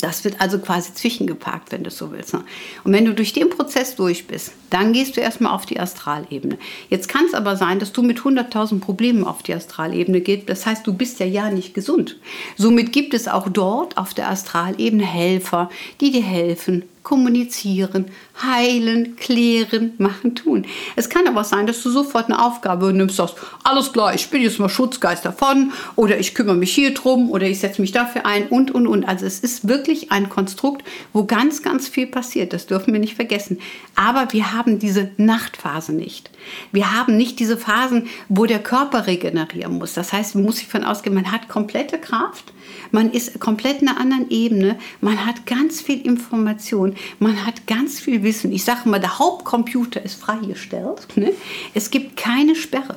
Das 0.00 0.24
wird 0.24 0.40
also 0.40 0.58
quasi 0.58 0.92
zwischengeparkt, 0.92 1.72
wenn 1.72 1.82
du 1.82 1.90
so 1.90 2.12
willst. 2.12 2.34
Ne? 2.34 2.44
Und 2.84 2.92
wenn 2.92 3.04
du 3.04 3.14
durch 3.14 3.32
den 3.32 3.48
Prozess 3.48 3.96
durch 3.96 4.26
bist, 4.26 4.52
dann 4.70 4.92
gehst 4.92 5.16
du 5.16 5.20
erstmal 5.20 5.52
auf 5.52 5.66
die 5.66 5.80
Astralebene. 5.80 6.58
Jetzt 6.90 7.08
kann 7.08 7.24
es 7.26 7.34
aber 7.34 7.56
sein, 7.56 7.78
dass 7.78 7.92
du 7.92 8.02
mit 8.02 8.18
100.000 8.18 8.80
Problemen 8.80 9.24
auf 9.24 9.42
die 9.42 9.54
Astralebene 9.54 10.20
gehst. 10.20 10.48
Das 10.48 10.66
heißt, 10.66 10.86
du 10.86 10.92
bist 10.92 11.20
ja 11.20 11.26
ja 11.26 11.50
nicht 11.50 11.74
gesund. 11.74 12.18
Somit 12.56 12.92
gibt 12.92 13.14
es 13.14 13.28
auch 13.28 13.48
dort 13.48 13.96
auf 13.96 14.14
der 14.14 14.30
Astralebene 14.30 15.06
Helfer, 15.06 15.70
die 16.00 16.10
dir 16.10 16.22
helfen, 16.22 16.84
kommunizieren, 17.04 18.06
heilen, 18.42 19.14
klären, 19.16 19.92
machen, 19.98 20.34
tun. 20.34 20.66
Es 20.96 21.08
kann 21.08 21.28
aber 21.28 21.44
sein, 21.44 21.66
dass 21.66 21.82
du 21.82 21.90
sofort 21.90 22.24
eine 22.26 22.42
Aufgabe 22.42 22.92
nimmst, 22.92 23.16
sagst, 23.16 23.36
alles 23.62 23.92
klar, 23.92 24.14
ich 24.14 24.28
bin 24.30 24.42
jetzt 24.42 24.58
mal 24.58 24.70
Schutzgeist 24.70 25.24
davon 25.24 25.72
oder 25.96 26.18
ich 26.18 26.34
kümmere 26.34 26.56
mich 26.56 26.74
hier 26.74 26.94
drum 26.94 27.30
oder 27.30 27.46
ich 27.46 27.60
setze 27.60 27.82
mich 27.82 27.92
dafür 27.92 28.24
ein 28.24 28.48
und, 28.48 28.70
und, 28.70 28.86
und. 28.86 29.04
Also 29.04 29.26
es 29.26 29.40
ist 29.40 29.68
wirklich 29.68 30.10
ein 30.10 30.30
Konstrukt, 30.30 30.82
wo 31.12 31.24
ganz, 31.24 31.62
ganz 31.62 31.86
viel 31.86 32.06
passiert. 32.06 32.54
Das 32.54 32.66
dürfen 32.66 32.92
wir 32.94 33.00
nicht 33.00 33.14
vergessen. 33.14 33.58
Aber 33.94 34.32
wir 34.32 34.52
haben 34.52 34.78
diese 34.78 35.10
Nachtphase 35.18 35.92
nicht. 35.92 36.30
Wir 36.72 36.92
haben 36.92 37.18
nicht 37.18 37.38
diese 37.38 37.58
Phasen, 37.58 38.08
wo 38.30 38.46
der 38.46 38.60
Körper 38.60 39.06
regenerieren 39.06 39.74
muss. 39.74 39.92
Das 39.92 40.12
heißt, 40.12 40.34
man 40.34 40.44
muss 40.44 40.56
sich 40.56 40.68
von 40.68 40.84
ausgehen, 40.84 41.14
man 41.14 41.30
hat 41.30 41.48
komplette 41.48 41.98
Kraft, 41.98 42.53
man 42.94 43.10
ist 43.10 43.40
komplett 43.40 43.82
in 43.82 43.88
einer 43.88 44.00
anderen 44.00 44.30
Ebene, 44.30 44.78
man 45.00 45.26
hat 45.26 45.46
ganz 45.46 45.80
viel 45.80 46.00
Information, 46.06 46.94
man 47.18 47.44
hat 47.44 47.66
ganz 47.66 47.98
viel 47.98 48.22
Wissen. 48.22 48.52
Ich 48.52 48.62
sage 48.62 48.88
mal, 48.88 49.00
der 49.00 49.18
Hauptcomputer 49.18 50.02
ist 50.02 50.14
freigestellt. 50.14 51.08
Ne? 51.16 51.32
Es 51.74 51.90
gibt 51.90 52.16
keine 52.16 52.54
Sperre. 52.54 52.94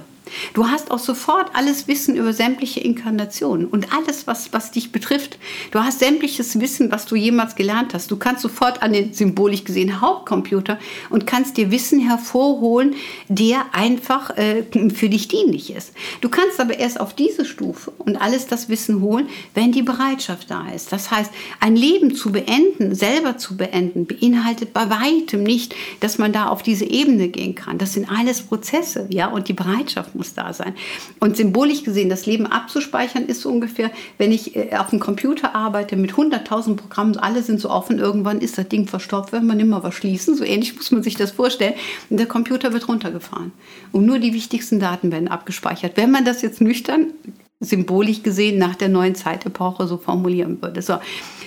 Du 0.53 0.67
hast 0.67 0.91
auch 0.91 0.99
sofort 0.99 1.51
alles 1.53 1.87
Wissen 1.87 2.15
über 2.15 2.33
sämtliche 2.33 2.79
Inkarnationen 2.79 3.67
und 3.67 3.93
alles, 3.93 4.27
was, 4.27 4.53
was 4.53 4.71
dich 4.71 4.91
betrifft. 4.91 5.37
Du 5.71 5.79
hast 5.79 5.99
sämtliches 5.99 6.59
Wissen, 6.59 6.91
was 6.91 7.05
du 7.05 7.15
jemals 7.15 7.55
gelernt 7.55 7.93
hast. 7.93 8.11
Du 8.11 8.17
kannst 8.17 8.41
sofort 8.41 8.81
an 8.81 8.93
den 8.93 9.13
symbolisch 9.13 9.63
gesehen 9.63 10.01
Hauptcomputer 10.01 10.79
und 11.09 11.27
kannst 11.27 11.57
dir 11.57 11.71
Wissen 11.71 11.99
hervorholen, 11.99 12.95
der 13.27 13.65
einfach 13.73 14.35
äh, 14.37 14.63
für 14.93 15.09
dich 15.09 15.27
dienlich 15.27 15.73
ist. 15.73 15.93
Du 16.21 16.29
kannst 16.29 16.59
aber 16.59 16.77
erst 16.77 16.99
auf 16.99 17.13
diese 17.13 17.45
Stufe 17.45 17.91
und 17.97 18.17
alles 18.17 18.47
das 18.47 18.69
Wissen 18.69 19.01
holen, 19.01 19.27
wenn 19.53 19.71
die 19.71 19.83
Bereitschaft 19.83 20.49
da 20.49 20.69
ist. 20.69 20.91
Das 20.91 21.11
heißt, 21.11 21.31
ein 21.59 21.75
Leben 21.75 22.15
zu 22.15 22.31
beenden, 22.31 22.95
selber 22.95 23.37
zu 23.37 23.57
beenden, 23.57 24.05
beinhaltet 24.05 24.73
bei 24.73 24.89
weitem 24.89 25.43
nicht, 25.43 25.75
dass 25.99 26.17
man 26.17 26.33
da 26.33 26.47
auf 26.47 26.63
diese 26.63 26.85
Ebene 26.85 27.29
gehen 27.29 27.55
kann. 27.55 27.77
Das 27.77 27.93
sind 27.93 28.09
alles 28.09 28.41
Prozesse, 28.41 29.07
ja, 29.09 29.27
und 29.27 29.47
die 29.47 29.53
Bereitschaft 29.53 30.15
muss 30.17 30.33
da 30.33 30.51
sein. 30.53 30.73
Und 31.19 31.37
symbolisch 31.37 31.83
gesehen, 31.83 32.09
das 32.09 32.25
Leben 32.25 32.47
abzuspeichern 32.47 33.25
ist 33.25 33.41
so 33.41 33.49
ungefähr, 33.49 33.91
wenn 34.17 34.31
ich 34.31 34.55
äh, 34.55 34.75
auf 34.75 34.89
dem 34.89 34.99
Computer 34.99 35.55
arbeite 35.55 35.95
mit 35.95 36.11
100.000 36.11 36.75
Programmen, 36.75 37.17
alle 37.17 37.43
sind 37.43 37.61
so 37.61 37.69
offen, 37.69 37.99
irgendwann 37.99 38.41
ist 38.41 38.57
das 38.57 38.67
Ding 38.67 38.87
verstopft, 38.87 39.31
wenn 39.31 39.45
man 39.45 39.59
immer 39.59 39.83
was 39.83 39.95
schließen. 39.95 40.35
So 40.35 40.43
ähnlich 40.43 40.75
muss 40.75 40.91
man 40.91 41.03
sich 41.03 41.15
das 41.15 41.31
vorstellen. 41.31 41.73
Und 42.09 42.17
der 42.17 42.27
Computer 42.27 42.73
wird 42.73 42.87
runtergefahren. 42.87 43.51
Und 43.91 44.05
nur 44.05 44.19
die 44.19 44.33
wichtigsten 44.33 44.79
Daten 44.79 45.11
werden 45.11 45.27
abgespeichert. 45.27 45.93
Wenn 45.95 46.11
man 46.11 46.25
das 46.25 46.41
jetzt 46.41 46.61
nüchtern 46.61 47.13
symbolisch 47.59 48.23
gesehen 48.23 48.57
nach 48.57 48.75
der 48.75 48.89
neuen 48.89 49.15
Zeitepoche 49.15 49.87
so 49.87 49.97
formulieren 49.97 50.61
würde. 50.61 50.81
So, 50.81 50.99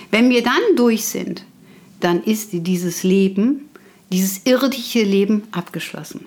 wenn 0.09 0.29
wir 0.29 0.43
dann 0.43 0.75
durch 0.75 1.05
sind, 1.05 1.45
dann 1.99 2.23
ist 2.23 2.49
dieses 2.51 3.03
Leben, 3.03 3.69
dieses 4.11 4.45
irdische 4.45 5.03
Leben 5.03 5.43
abgeschlossen. 5.51 6.25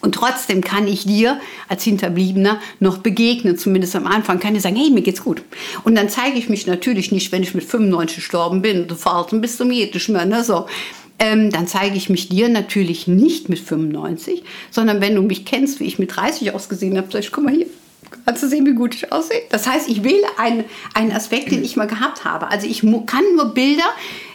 Und 0.00 0.14
trotzdem 0.14 0.62
kann 0.62 0.86
ich 0.86 1.04
dir 1.04 1.40
als 1.68 1.82
Hinterbliebener 1.84 2.60
noch 2.80 2.98
begegnen, 2.98 3.58
zumindest 3.58 3.96
am 3.96 4.06
Anfang, 4.06 4.38
kann 4.38 4.54
ich 4.54 4.62
sagen, 4.62 4.76
hey, 4.76 4.90
mir 4.90 5.02
geht's 5.02 5.24
gut. 5.24 5.42
Und 5.84 5.96
dann 5.96 6.08
zeige 6.08 6.38
ich 6.38 6.48
mich 6.48 6.66
natürlich 6.66 7.10
nicht, 7.10 7.32
wenn 7.32 7.42
ich 7.42 7.54
mit 7.54 7.64
95 7.64 8.16
gestorben 8.16 8.62
bin, 8.62 8.86
du 8.86 8.94
verhalten 8.94 9.40
bis 9.40 9.56
zum 9.56 9.70
Jetisch 9.70 10.08
mehr, 10.08 10.24
ne, 10.24 10.44
so. 10.44 10.66
Ähm, 11.20 11.50
dann 11.50 11.66
zeige 11.66 11.96
ich 11.96 12.08
mich 12.08 12.28
dir 12.28 12.48
natürlich 12.48 13.08
nicht 13.08 13.48
mit 13.48 13.58
95, 13.58 14.44
sondern 14.70 15.00
wenn 15.00 15.16
du 15.16 15.22
mich 15.22 15.44
kennst, 15.44 15.80
wie 15.80 15.84
ich 15.84 15.98
mit 15.98 16.14
30 16.14 16.54
ausgesehen 16.54 16.96
habe, 16.96 17.08
sag 17.10 17.20
ich, 17.20 17.32
guck 17.32 17.42
mal 17.42 17.54
hier, 17.54 17.66
Kannst 18.24 18.42
du 18.42 18.48
sehen, 18.48 18.66
wie 18.66 18.74
gut 18.74 18.94
ich 18.94 19.12
aussehe? 19.12 19.42
Das 19.50 19.66
heißt, 19.66 19.88
ich 19.88 20.04
wähle 20.04 20.26
einen, 20.36 20.64
einen 20.94 21.12
Aspekt, 21.12 21.50
den 21.50 21.64
ich 21.64 21.76
mal 21.76 21.86
gehabt 21.86 22.24
habe. 22.24 22.50
Also 22.50 22.66
ich 22.66 22.80
kann 23.06 23.24
nur 23.36 23.54
Bilder 23.54 23.84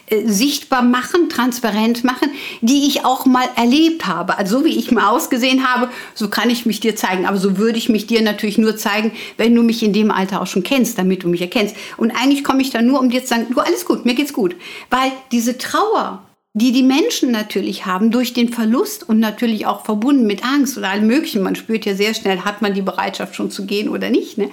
äh, 0.06 0.26
sichtbar 0.26 0.82
machen, 0.82 1.30
transparent 1.30 2.04
machen, 2.04 2.30
die 2.60 2.86
ich 2.86 3.04
auch 3.04 3.24
mal 3.24 3.48
erlebt 3.56 4.06
habe. 4.06 4.36
Also 4.36 4.58
so 4.58 4.64
wie 4.64 4.76
ich 4.76 4.90
mal 4.90 5.08
ausgesehen 5.08 5.66
habe, 5.66 5.90
so 6.14 6.28
kann 6.28 6.50
ich 6.50 6.66
mich 6.66 6.80
dir 6.80 6.94
zeigen. 6.94 7.26
Aber 7.26 7.38
so 7.38 7.56
würde 7.56 7.78
ich 7.78 7.88
mich 7.88 8.06
dir 8.06 8.20
natürlich 8.22 8.58
nur 8.58 8.76
zeigen, 8.76 9.12
wenn 9.38 9.54
du 9.54 9.62
mich 9.62 9.82
in 9.82 9.94
dem 9.94 10.10
Alter 10.10 10.42
auch 10.42 10.46
schon 10.46 10.62
kennst, 10.62 10.98
damit 10.98 11.22
du 11.22 11.28
mich 11.28 11.40
erkennst. 11.40 11.74
Und 11.96 12.10
eigentlich 12.10 12.44
komme 12.44 12.60
ich 12.60 12.70
da 12.70 12.82
nur, 12.82 13.00
um 13.00 13.08
dir 13.08 13.22
zu 13.22 13.28
sagen, 13.28 13.46
du, 13.50 13.60
alles 13.60 13.86
gut, 13.86 14.04
mir 14.04 14.14
geht's 14.14 14.34
gut. 14.34 14.56
Weil 14.90 15.10
diese 15.32 15.56
Trauer, 15.56 16.22
die 16.52 16.70
die 16.70 16.82
Menschen 16.82 17.32
natürlich 17.32 17.86
haben 17.86 18.10
durch 18.10 18.32
den 18.32 18.50
Verlust 18.50 19.08
und 19.08 19.18
natürlich 19.18 19.66
auch 19.66 19.84
verbunden 19.84 20.26
mit 20.26 20.44
Angst 20.44 20.76
oder 20.78 20.90
allem 20.90 21.06
Möglichen. 21.06 21.42
Man 21.42 21.56
spürt 21.56 21.86
ja 21.86 21.94
sehr 21.94 22.14
schnell, 22.14 22.40
hat 22.40 22.62
man 22.62 22.74
die 22.74 22.82
Bereitschaft 22.82 23.34
schon 23.34 23.50
zu 23.50 23.64
gehen 23.66 23.88
oder 23.88 24.10
nicht. 24.10 24.38
Ne? 24.38 24.50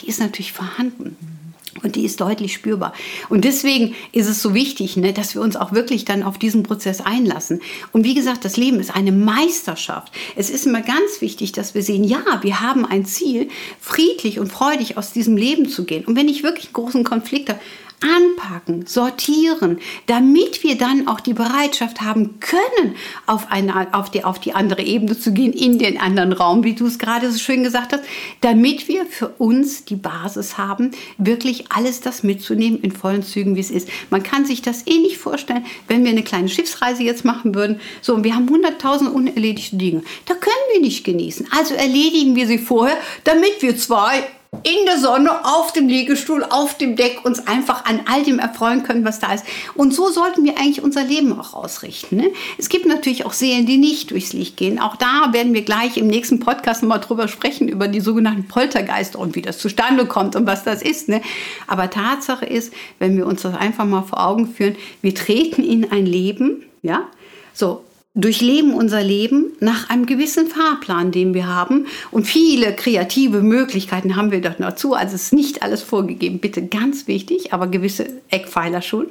Die 0.00 0.08
ist 0.08 0.18
natürlich 0.18 0.52
vorhanden. 0.52 1.16
Und 1.84 1.96
die 1.96 2.04
ist 2.04 2.20
deutlich 2.20 2.54
spürbar. 2.54 2.94
Und 3.28 3.44
deswegen 3.44 3.94
ist 4.12 4.26
es 4.26 4.40
so 4.40 4.54
wichtig, 4.54 4.96
ne, 4.96 5.12
dass 5.12 5.34
wir 5.34 5.42
uns 5.42 5.54
auch 5.54 5.72
wirklich 5.72 6.04
dann 6.04 6.22
auf 6.22 6.38
diesen 6.38 6.62
Prozess 6.62 7.00
einlassen. 7.02 7.60
Und 7.92 8.04
wie 8.04 8.14
gesagt, 8.14 8.44
das 8.44 8.56
Leben 8.56 8.80
ist 8.80 8.94
eine 8.94 9.12
Meisterschaft. 9.12 10.12
Es 10.34 10.48
ist 10.48 10.66
immer 10.66 10.80
ganz 10.80 11.20
wichtig, 11.20 11.52
dass 11.52 11.74
wir 11.74 11.82
sehen, 11.82 12.02
ja, 12.02 12.24
wir 12.40 12.60
haben 12.60 12.86
ein 12.86 13.04
Ziel, 13.04 13.48
friedlich 13.78 14.40
und 14.40 14.50
freudig 14.50 14.96
aus 14.96 15.12
diesem 15.12 15.36
Leben 15.36 15.68
zu 15.68 15.84
gehen. 15.84 16.06
Und 16.06 16.16
wenn 16.16 16.28
ich 16.28 16.42
wirklich 16.42 16.66
einen 16.66 16.72
großen 16.72 17.04
Konflikt 17.04 17.50
habe, 17.50 17.60
anpacken, 18.04 18.86
sortieren, 18.86 19.78
damit 20.06 20.62
wir 20.62 20.76
dann 20.76 21.08
auch 21.08 21.20
die 21.20 21.32
Bereitschaft 21.32 22.02
haben 22.02 22.38
können, 22.40 22.94
auf, 23.26 23.50
eine, 23.50 23.94
auf, 23.94 24.10
die, 24.10 24.24
auf 24.24 24.38
die 24.38 24.54
andere 24.54 24.82
Ebene 24.82 25.18
zu 25.18 25.32
gehen, 25.32 25.52
in 25.52 25.78
den 25.78 25.98
anderen 25.98 26.32
Raum, 26.32 26.64
wie 26.64 26.74
du 26.74 26.86
es 26.86 26.98
gerade 26.98 27.30
so 27.32 27.38
schön 27.38 27.64
gesagt 27.64 27.92
hast, 27.92 28.04
damit 28.42 28.88
wir 28.88 29.06
für 29.06 29.28
uns 29.28 29.84
die 29.84 29.96
Basis 29.96 30.58
haben, 30.58 30.90
wirklich 31.18 31.72
alles 31.72 32.00
das 32.00 32.22
mitzunehmen 32.22 32.80
in 32.80 32.92
vollen 32.92 33.22
Zügen, 33.22 33.56
wie 33.56 33.60
es 33.60 33.70
ist. 33.70 33.88
Man 34.10 34.22
kann 34.22 34.44
sich 34.44 34.60
das 34.62 34.86
eh 34.86 34.98
nicht 34.98 35.18
vorstellen, 35.18 35.64
wenn 35.88 36.04
wir 36.04 36.10
eine 36.10 36.22
kleine 36.22 36.48
Schiffsreise 36.48 37.02
jetzt 37.02 37.24
machen 37.24 37.54
würden. 37.54 37.80
So, 38.02 38.14
und 38.14 38.24
wir 38.24 38.34
haben 38.34 38.48
100.000 38.48 39.08
unerledigte 39.08 39.76
Dinge. 39.76 40.02
Da 40.26 40.34
können 40.34 40.54
wir 40.72 40.80
nicht 40.80 41.04
genießen. 41.04 41.48
Also 41.56 41.74
erledigen 41.74 42.36
wir 42.36 42.46
sie 42.46 42.58
vorher, 42.58 42.96
damit 43.24 43.62
wir 43.62 43.76
zwei 43.76 44.24
in 44.62 44.86
der 44.86 44.98
Sonne, 44.98 45.44
auf 45.44 45.72
dem 45.72 45.88
Liegestuhl, 45.88 46.44
auf 46.44 46.76
dem 46.76 46.96
Deck 46.96 47.24
uns 47.24 47.46
einfach 47.46 47.84
an 47.84 48.00
all 48.10 48.22
dem 48.24 48.38
erfreuen 48.38 48.82
können, 48.82 49.04
was 49.04 49.18
da 49.18 49.32
ist. 49.32 49.44
Und 49.74 49.92
so 49.92 50.10
sollten 50.10 50.44
wir 50.44 50.58
eigentlich 50.58 50.82
unser 50.82 51.04
Leben 51.04 51.38
auch 51.38 51.54
ausrichten. 51.54 52.16
Ne? 52.16 52.30
Es 52.58 52.68
gibt 52.68 52.86
natürlich 52.86 53.26
auch 53.26 53.32
Seelen, 53.32 53.66
die 53.66 53.78
nicht 53.78 54.10
durchs 54.10 54.32
Licht 54.32 54.56
gehen. 54.56 54.78
Auch 54.78 54.96
da 54.96 55.32
werden 55.32 55.54
wir 55.54 55.62
gleich 55.62 55.96
im 55.96 56.06
nächsten 56.06 56.40
Podcast 56.40 56.82
mal 56.82 56.98
drüber 56.98 57.28
sprechen, 57.28 57.68
über 57.68 57.88
die 57.88 58.00
sogenannten 58.00 58.48
Poltergeister 58.48 59.18
und 59.18 59.34
wie 59.34 59.42
das 59.42 59.58
zustande 59.58 60.06
kommt 60.06 60.36
und 60.36 60.46
was 60.46 60.64
das 60.64 60.82
ist. 60.82 61.08
Ne? 61.08 61.20
Aber 61.66 61.90
Tatsache 61.90 62.46
ist, 62.46 62.72
wenn 62.98 63.16
wir 63.16 63.26
uns 63.26 63.42
das 63.42 63.54
einfach 63.54 63.84
mal 63.84 64.02
vor 64.02 64.24
Augen 64.24 64.46
führen, 64.46 64.76
wir 65.02 65.14
treten 65.14 65.62
in 65.62 65.90
ein 65.90 66.06
Leben, 66.06 66.62
ja, 66.82 67.08
so, 67.52 67.84
durchleben 68.14 68.74
unser 68.74 69.02
Leben 69.02 69.52
nach 69.58 69.90
einem 69.90 70.06
gewissen 70.06 70.46
Fahrplan, 70.46 71.10
den 71.10 71.34
wir 71.34 71.48
haben. 71.48 71.86
Und 72.12 72.26
viele 72.26 72.74
kreative 72.74 73.42
Möglichkeiten 73.42 74.14
haben 74.14 74.30
wir 74.30 74.40
doch 74.40 74.54
dazu. 74.54 74.94
Also 74.94 75.16
es 75.16 75.24
ist 75.24 75.32
nicht 75.32 75.62
alles 75.62 75.82
vorgegeben, 75.82 76.38
bitte 76.38 76.64
ganz 76.64 77.08
wichtig, 77.08 77.52
aber 77.52 77.66
gewisse 77.66 78.06
Eckpfeiler 78.30 78.82
schon. 78.82 79.06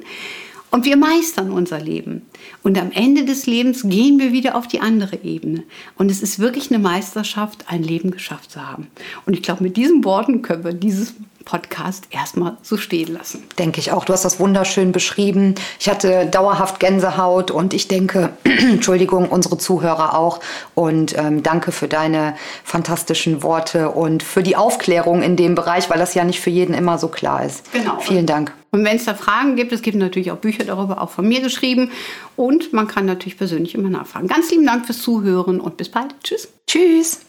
Und 0.70 0.86
wir 0.86 0.96
meistern 0.96 1.52
unser 1.52 1.80
Leben. 1.80 2.22
Und 2.64 2.80
am 2.80 2.90
Ende 2.90 3.24
des 3.24 3.46
Lebens 3.46 3.82
gehen 3.84 4.18
wir 4.18 4.32
wieder 4.32 4.56
auf 4.56 4.66
die 4.66 4.80
andere 4.80 5.22
Ebene. 5.22 5.62
Und 5.96 6.10
es 6.10 6.20
ist 6.20 6.40
wirklich 6.40 6.70
eine 6.70 6.80
Meisterschaft, 6.80 7.66
ein 7.68 7.84
Leben 7.84 8.10
geschafft 8.10 8.50
zu 8.50 8.66
haben. 8.66 8.88
Und 9.24 9.34
ich 9.34 9.42
glaube, 9.42 9.62
mit 9.62 9.76
diesen 9.76 10.02
Worten 10.02 10.42
können 10.42 10.64
wir 10.64 10.72
dieses 10.72 11.14
Podcast 11.44 12.04
erstmal 12.10 12.56
so 12.62 12.76
stehen 12.76 13.12
lassen. 13.12 13.44
Denke 13.58 13.80
ich 13.80 13.92
auch. 13.92 14.04
Du 14.04 14.12
hast 14.12 14.24
das 14.24 14.40
wunderschön 14.40 14.92
beschrieben. 14.92 15.54
Ich 15.78 15.88
hatte 15.88 16.26
dauerhaft 16.26 16.80
Gänsehaut 16.80 17.50
und 17.50 17.74
ich 17.74 17.88
denke, 17.88 18.30
Entschuldigung, 18.44 19.28
unsere 19.28 19.58
Zuhörer 19.58 20.18
auch. 20.18 20.40
Und 20.74 21.16
ähm, 21.16 21.42
danke 21.42 21.72
für 21.72 21.88
deine 21.88 22.34
fantastischen 22.64 23.42
Worte 23.42 23.90
und 23.90 24.22
für 24.22 24.42
die 24.42 24.56
Aufklärung 24.56 25.22
in 25.22 25.36
dem 25.36 25.54
Bereich, 25.54 25.90
weil 25.90 25.98
das 25.98 26.14
ja 26.14 26.24
nicht 26.24 26.40
für 26.40 26.50
jeden 26.50 26.74
immer 26.74 26.98
so 26.98 27.08
klar 27.08 27.44
ist. 27.44 27.72
Genau. 27.72 27.98
Vielen 28.00 28.26
Dank. 28.26 28.52
Und 28.70 28.84
wenn 28.84 28.96
es 28.96 29.04
da 29.04 29.14
Fragen 29.14 29.54
gibt, 29.54 29.70
es 29.70 29.82
gibt 29.82 29.96
natürlich 29.96 30.32
auch 30.32 30.38
Bücher 30.38 30.64
darüber, 30.64 31.00
auch 31.00 31.10
von 31.10 31.28
mir 31.28 31.40
geschrieben. 31.40 31.92
Und 32.34 32.72
man 32.72 32.88
kann 32.88 33.06
natürlich 33.06 33.38
persönlich 33.38 33.76
immer 33.76 33.88
nachfragen. 33.88 34.26
Ganz 34.26 34.50
lieben 34.50 34.66
Dank 34.66 34.86
fürs 34.86 35.00
Zuhören 35.00 35.60
und 35.60 35.76
bis 35.76 35.88
bald. 35.88 36.12
Tschüss. 36.24 36.48
Tschüss. 36.66 37.20